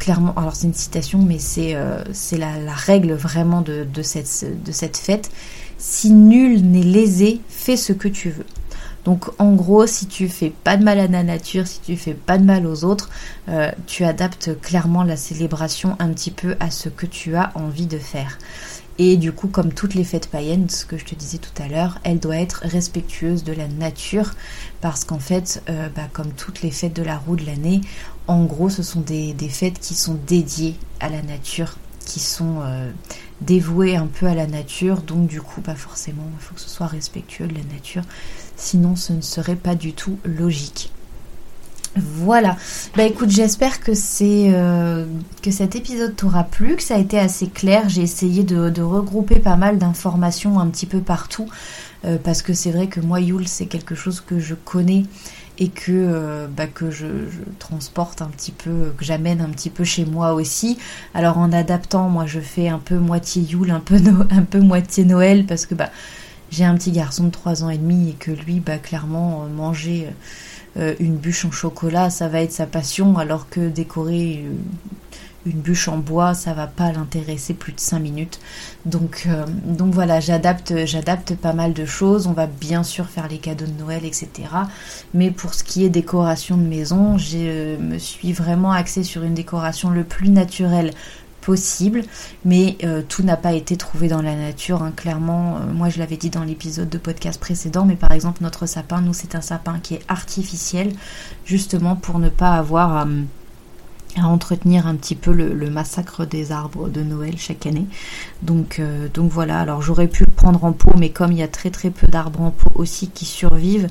clairement, 0.00 0.34
alors 0.34 0.56
c'est 0.56 0.66
une 0.66 0.74
citation, 0.74 1.20
mais 1.20 1.38
c'est 1.38 1.76
euh, 1.76 2.02
la, 2.32 2.74
règle 2.74 3.12
vraiment 3.12 3.60
de, 3.60 3.86
cette, 4.02 4.96
fête. 4.96 5.30
Si 5.78 6.10
nul 6.10 6.68
n'est 6.68 6.82
lésé, 6.82 7.40
fais 7.48 7.76
ce 7.76 7.92
que 7.92 8.08
tu 8.08 8.30
veux. 8.30 8.46
Donc 9.04 9.30
en 9.38 9.52
gros, 9.52 9.86
si 9.86 10.06
tu 10.06 10.28
fais 10.28 10.50
pas 10.50 10.76
de 10.76 10.84
mal 10.84 10.98
à 10.98 11.06
la 11.06 11.22
nature, 11.22 11.66
si 11.66 11.80
tu 11.80 11.96
fais 11.96 12.14
pas 12.14 12.38
de 12.38 12.44
mal 12.44 12.66
aux 12.66 12.84
autres, 12.84 13.08
euh, 13.48 13.70
tu 13.86 14.04
adaptes 14.04 14.60
clairement 14.60 15.04
la 15.04 15.16
célébration 15.16 15.96
un 16.00 16.08
petit 16.08 16.30
peu 16.30 16.56
à 16.60 16.70
ce 16.70 16.88
que 16.88 17.06
tu 17.06 17.36
as 17.36 17.52
envie 17.54 17.86
de 17.86 17.98
faire. 17.98 18.38
Et 19.02 19.16
du 19.16 19.32
coup, 19.32 19.48
comme 19.48 19.72
toutes 19.72 19.94
les 19.94 20.04
fêtes 20.04 20.28
païennes, 20.28 20.68
ce 20.68 20.84
que 20.84 20.98
je 20.98 21.06
te 21.06 21.14
disais 21.14 21.38
tout 21.38 21.62
à 21.62 21.68
l'heure, 21.68 21.98
elle 22.04 22.18
doit 22.18 22.36
être 22.36 22.60
respectueuse 22.64 23.44
de 23.44 23.54
la 23.54 23.66
nature, 23.66 24.32
parce 24.82 25.04
qu'en 25.04 25.18
fait, 25.18 25.62
euh, 25.70 25.88
bah, 25.96 26.08
comme 26.12 26.32
toutes 26.32 26.60
les 26.60 26.70
fêtes 26.70 26.94
de 26.94 27.02
la 27.02 27.16
roue 27.16 27.36
de 27.36 27.46
l'année, 27.46 27.80
en 28.30 28.44
gros, 28.44 28.68
ce 28.68 28.84
sont 28.84 29.00
des, 29.00 29.34
fêtes 29.48 29.80
qui 29.80 29.94
sont 29.94 30.16
dédiées 30.26 30.76
à 31.00 31.08
la 31.08 31.20
nature, 31.20 31.76
qui 32.06 32.20
sont 32.20 32.60
euh, 32.62 32.88
dévouées 33.40 33.96
un 33.96 34.06
peu 34.06 34.26
à 34.26 34.36
la 34.36 34.46
nature, 34.46 35.02
donc 35.02 35.26
du 35.26 35.42
coup, 35.42 35.60
pas 35.60 35.74
forcément, 35.74 36.22
il 36.38 36.40
faut 36.40 36.54
que 36.54 36.60
ce 36.60 36.68
soit 36.68 36.86
respectueux 36.86 37.48
de 37.48 37.54
la 37.54 37.64
nature, 37.64 38.04
sinon 38.56 38.94
ce 38.94 39.12
ne 39.12 39.20
serait 39.20 39.56
pas 39.56 39.74
du 39.74 39.94
tout 39.94 40.16
logique. 40.24 40.92
Voilà. 41.96 42.56
Bah 42.96 43.02
écoute, 43.02 43.30
j'espère 43.30 43.80
que 43.80 43.94
c'est 43.94 44.52
euh, 44.54 45.06
que 45.42 45.50
cet 45.50 45.74
épisode 45.74 46.14
t'aura 46.14 46.44
plu, 46.44 46.76
que 46.76 46.84
ça 46.84 46.94
a 46.94 46.98
été 46.98 47.18
assez 47.18 47.48
clair. 47.48 47.88
J'ai 47.88 48.02
essayé 48.02 48.44
de, 48.44 48.80
regrouper 48.80 49.40
pas 49.40 49.56
mal 49.56 49.76
d'informations 49.76 50.60
un 50.60 50.68
petit 50.68 50.86
peu 50.86 51.00
partout 51.00 51.48
euh, 52.04 52.16
parce 52.22 52.42
que 52.42 52.54
c'est 52.54 52.70
vrai 52.70 52.86
que 52.86 53.00
moi 53.00 53.20
Yule 53.20 53.48
c'est 53.48 53.66
quelque 53.66 53.96
chose 53.96 54.20
que 54.20 54.38
je 54.38 54.54
connais 54.54 55.04
et 55.60 55.68
que 55.68 55.92
euh, 55.92 56.46
bah, 56.48 56.66
que 56.66 56.90
je, 56.90 57.06
transporte 57.58 58.22
un 58.22 58.28
petit 58.28 58.52
peu, 58.52 58.92
que 58.96 59.04
j'amène 59.04 59.40
un 59.40 59.50
petit 59.50 59.70
peu 59.70 59.84
chez 59.84 60.04
moi 60.04 60.34
aussi. 60.34 60.78
Alors 61.14 61.38
en 61.38 61.52
adaptant, 61.52 62.08
moi 62.08 62.26
je 62.26 62.40
fais 62.40 62.68
un 62.68 62.78
peu 62.78 62.96
moitié 62.96 63.42
Yule, 63.42 63.70
un 63.70 63.80
peu 63.80 63.96
un 64.30 64.42
peu 64.42 64.60
moitié 64.60 65.04
Noël 65.04 65.46
parce 65.46 65.66
que 65.66 65.74
bah 65.74 65.90
j'ai 66.50 66.64
un 66.64 66.74
petit 66.74 66.90
garçon 66.90 67.24
de 67.24 67.30
3 67.30 67.62
ans 67.62 67.70
et 67.70 67.78
demi 67.78 68.10
et 68.10 68.14
que 68.14 68.32
lui 68.32 68.58
bah 68.60 68.78
clairement 68.78 69.46
manger 69.46 70.08
euh, 70.76 70.94
une 71.00 71.16
bûche 71.16 71.44
en 71.44 71.50
chocolat, 71.50 72.10
ça 72.10 72.28
va 72.28 72.42
être 72.42 72.52
sa 72.52 72.66
passion, 72.66 73.18
alors 73.18 73.48
que 73.48 73.68
décorer 73.68 74.44
euh, 74.44 74.54
une 75.46 75.60
bûche 75.60 75.88
en 75.88 75.98
bois, 75.98 76.34
ça 76.34 76.52
va 76.52 76.66
pas 76.66 76.92
l'intéresser 76.92 77.54
plus 77.54 77.72
de 77.72 77.80
5 77.80 77.98
minutes. 77.98 78.40
Donc, 78.84 79.24
euh, 79.26 79.46
donc 79.64 79.94
voilà, 79.94 80.20
j'adapte, 80.20 80.84
j'adapte 80.84 81.34
pas 81.34 81.52
mal 81.52 81.72
de 81.72 81.84
choses. 81.84 82.26
On 82.26 82.32
va 82.32 82.46
bien 82.46 82.82
sûr 82.82 83.06
faire 83.06 83.28
les 83.28 83.38
cadeaux 83.38 83.66
de 83.66 83.78
Noël, 83.78 84.04
etc. 84.04 84.28
Mais 85.14 85.30
pour 85.30 85.54
ce 85.54 85.64
qui 85.64 85.84
est 85.84 85.88
décoration 85.88 86.56
de 86.56 86.62
maison, 86.62 87.16
je 87.16 87.76
me 87.78 87.98
suis 87.98 88.32
vraiment 88.32 88.72
axée 88.72 89.02
sur 89.02 89.22
une 89.22 89.34
décoration 89.34 89.90
le 89.90 90.04
plus 90.04 90.28
naturelle 90.28 90.92
possible, 91.40 92.02
mais 92.44 92.76
euh, 92.84 93.02
tout 93.08 93.22
n'a 93.22 93.36
pas 93.36 93.54
été 93.54 93.76
trouvé 93.76 94.08
dans 94.08 94.22
la 94.22 94.34
nature. 94.34 94.82
Hein. 94.82 94.92
Clairement, 94.94 95.56
euh, 95.56 95.72
moi 95.72 95.88
je 95.88 95.98
l'avais 95.98 96.16
dit 96.16 96.30
dans 96.30 96.44
l'épisode 96.44 96.88
de 96.88 96.98
podcast 96.98 97.40
précédent, 97.40 97.84
mais 97.84 97.96
par 97.96 98.12
exemple 98.12 98.42
notre 98.42 98.66
sapin, 98.66 99.00
nous 99.00 99.14
c'est 99.14 99.34
un 99.34 99.40
sapin 99.40 99.78
qui 99.82 99.94
est 99.94 100.02
artificiel, 100.08 100.92
justement 101.46 101.96
pour 101.96 102.18
ne 102.18 102.28
pas 102.28 102.52
avoir 102.52 103.06
à, 104.16 104.26
entretenir 104.26 104.86
un 104.86 104.94
petit 104.94 105.14
peu 105.14 105.32
le, 105.32 105.70
massacre 105.70 106.24
des 106.24 106.52
arbres 106.52 106.88
de 106.88 107.02
Noël 107.02 107.34
chaque 107.36 107.66
année. 107.66 107.86
Donc, 108.42 108.78
euh, 108.78 109.08
donc 109.12 109.30
voilà, 109.30 109.60
alors 109.60 109.82
j'aurais 109.82 110.08
pu 110.08 110.24
le 110.26 110.32
prendre 110.32 110.64
en 110.64 110.72
pot, 110.72 110.92
mais 110.98 111.10
comme 111.10 111.32
il 111.32 111.38
y 111.38 111.42
a 111.42 111.48
très 111.48 111.70
très 111.70 111.90
peu 111.90 112.06
d'arbres 112.06 112.40
en 112.40 112.50
pot 112.50 112.72
aussi 112.74 113.08
qui 113.08 113.24
survivent, 113.24 113.88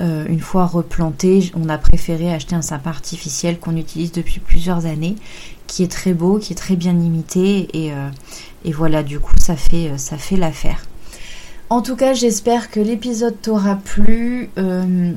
euh, 0.00 0.24
une 0.28 0.40
fois 0.40 0.66
replanté, 0.66 1.52
on 1.54 1.68
a 1.68 1.78
préféré 1.78 2.32
acheter 2.32 2.54
un 2.54 2.62
sapin 2.62 2.90
artificiel 2.90 3.58
qu'on 3.58 3.76
utilise 3.76 4.12
depuis 4.12 4.40
plusieurs 4.40 4.86
années, 4.86 5.16
qui 5.66 5.82
est 5.82 5.90
très 5.90 6.14
beau, 6.14 6.38
qui 6.38 6.52
est 6.52 6.56
très 6.56 6.76
bien 6.76 6.98
imité, 6.98 7.68
et, 7.72 7.92
euh, 7.92 8.08
voilà, 8.72 9.02
du 9.02 9.20
coup, 9.20 9.34
ça 9.38 9.56
fait, 9.56 9.92
ça 9.98 10.16
fait 10.16 10.36
l'affaire. 10.36 10.86
En 11.68 11.80
tout 11.80 11.96
cas, 11.96 12.12
j'espère 12.12 12.70
que 12.70 12.80
l'épisode 12.80 13.40
t'aura 13.40 13.76
plu. 13.76 14.50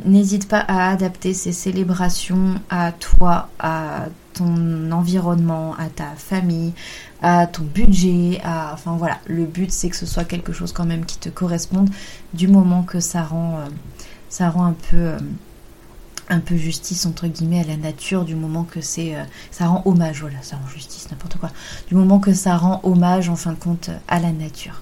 N'hésite 0.05 0.47
pas 0.47 0.59
à 0.59 0.89
adapter 0.89 1.33
ces 1.33 1.51
célébrations 1.51 2.55
à 2.69 2.93
toi, 2.93 3.49
à 3.59 4.05
ton 4.35 4.91
environnement, 4.91 5.75
à 5.77 5.89
ta 5.89 6.11
famille, 6.15 6.73
à 7.21 7.47
ton 7.47 7.63
budget, 7.63 8.39
à 8.43 8.71
enfin 8.73 8.95
voilà, 8.97 9.19
le 9.27 9.45
but 9.45 9.71
c'est 9.71 9.89
que 9.89 9.95
ce 9.95 10.05
soit 10.05 10.25
quelque 10.25 10.53
chose 10.53 10.71
quand 10.71 10.85
même 10.85 11.05
qui 11.05 11.17
te 11.17 11.29
corresponde 11.29 11.89
du 12.33 12.47
moment 12.47 12.83
que 12.83 12.99
ça 12.99 13.23
rend 13.23 13.59
rend 14.39 14.65
un 14.65 14.73
peu 14.73 14.97
euh, 14.97 15.17
un 16.29 16.39
peu 16.39 16.55
justice 16.57 17.05
entre 17.05 17.27
guillemets 17.27 17.61
à 17.61 17.63
la 17.63 17.77
nature 17.77 18.25
du 18.25 18.35
moment 18.35 18.63
que 18.63 18.81
c'est 18.81 19.15
euh, 19.15 19.23
ça 19.51 19.67
rend 19.67 19.81
hommage 19.85 20.21
voilà 20.21 20.41
ça 20.41 20.57
rend 20.57 20.67
justice 20.67 21.09
n'importe 21.11 21.37
quoi. 21.37 21.51
Du 21.87 21.95
moment 21.95 22.19
que 22.19 22.33
ça 22.33 22.57
rend 22.57 22.79
hommage 22.83 23.29
en 23.29 23.35
fin 23.35 23.51
de 23.51 23.59
compte 23.59 23.89
à 24.07 24.19
la 24.19 24.31
nature 24.31 24.81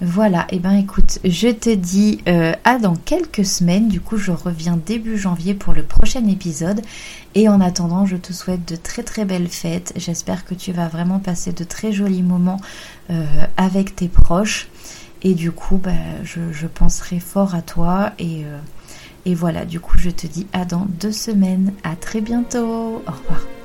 voilà 0.00 0.46
et 0.50 0.56
eh 0.56 0.58
ben 0.58 0.72
écoute 0.72 1.18
je 1.24 1.48
te 1.48 1.72
dis 1.72 2.20
euh, 2.26 2.52
à 2.64 2.78
dans 2.78 2.96
quelques 2.96 3.44
semaines 3.44 3.88
du 3.88 4.00
coup 4.00 4.16
je 4.16 4.32
reviens 4.32 4.76
début 4.76 5.16
janvier 5.16 5.54
pour 5.54 5.74
le 5.74 5.82
prochain 5.82 6.26
épisode 6.26 6.80
et 7.34 7.48
en 7.48 7.60
attendant 7.60 8.06
je 8.06 8.16
te 8.16 8.32
souhaite 8.32 8.66
de 8.66 8.76
très 8.76 9.02
très 9.02 9.24
belles 9.24 9.48
fêtes 9.48 9.92
j'espère 9.96 10.44
que 10.44 10.54
tu 10.54 10.72
vas 10.72 10.88
vraiment 10.88 11.18
passer 11.18 11.52
de 11.52 11.64
très 11.64 11.92
jolis 11.92 12.22
moments 12.22 12.60
avec 13.56 13.94
tes 13.94 14.08
proches 14.08 14.68
et 15.22 15.34
du 15.34 15.52
coup 15.52 15.76
bah, 15.76 15.90
je, 16.24 16.66
penserai 16.66 17.20
fort 17.20 17.54
à 17.54 17.62
toi 17.62 18.12
et 18.18 18.44
et 19.24 19.34
voilà, 19.34 19.64
du 19.64 19.78
coup, 19.80 19.98
je 19.98 20.10
te 20.10 20.26
dis 20.26 20.46
à 20.52 20.64
dans 20.64 20.86
deux 21.00 21.12
semaines. 21.12 21.72
À 21.84 21.96
très 21.96 22.20
bientôt. 22.20 23.02
Au 23.06 23.10
revoir. 23.10 23.61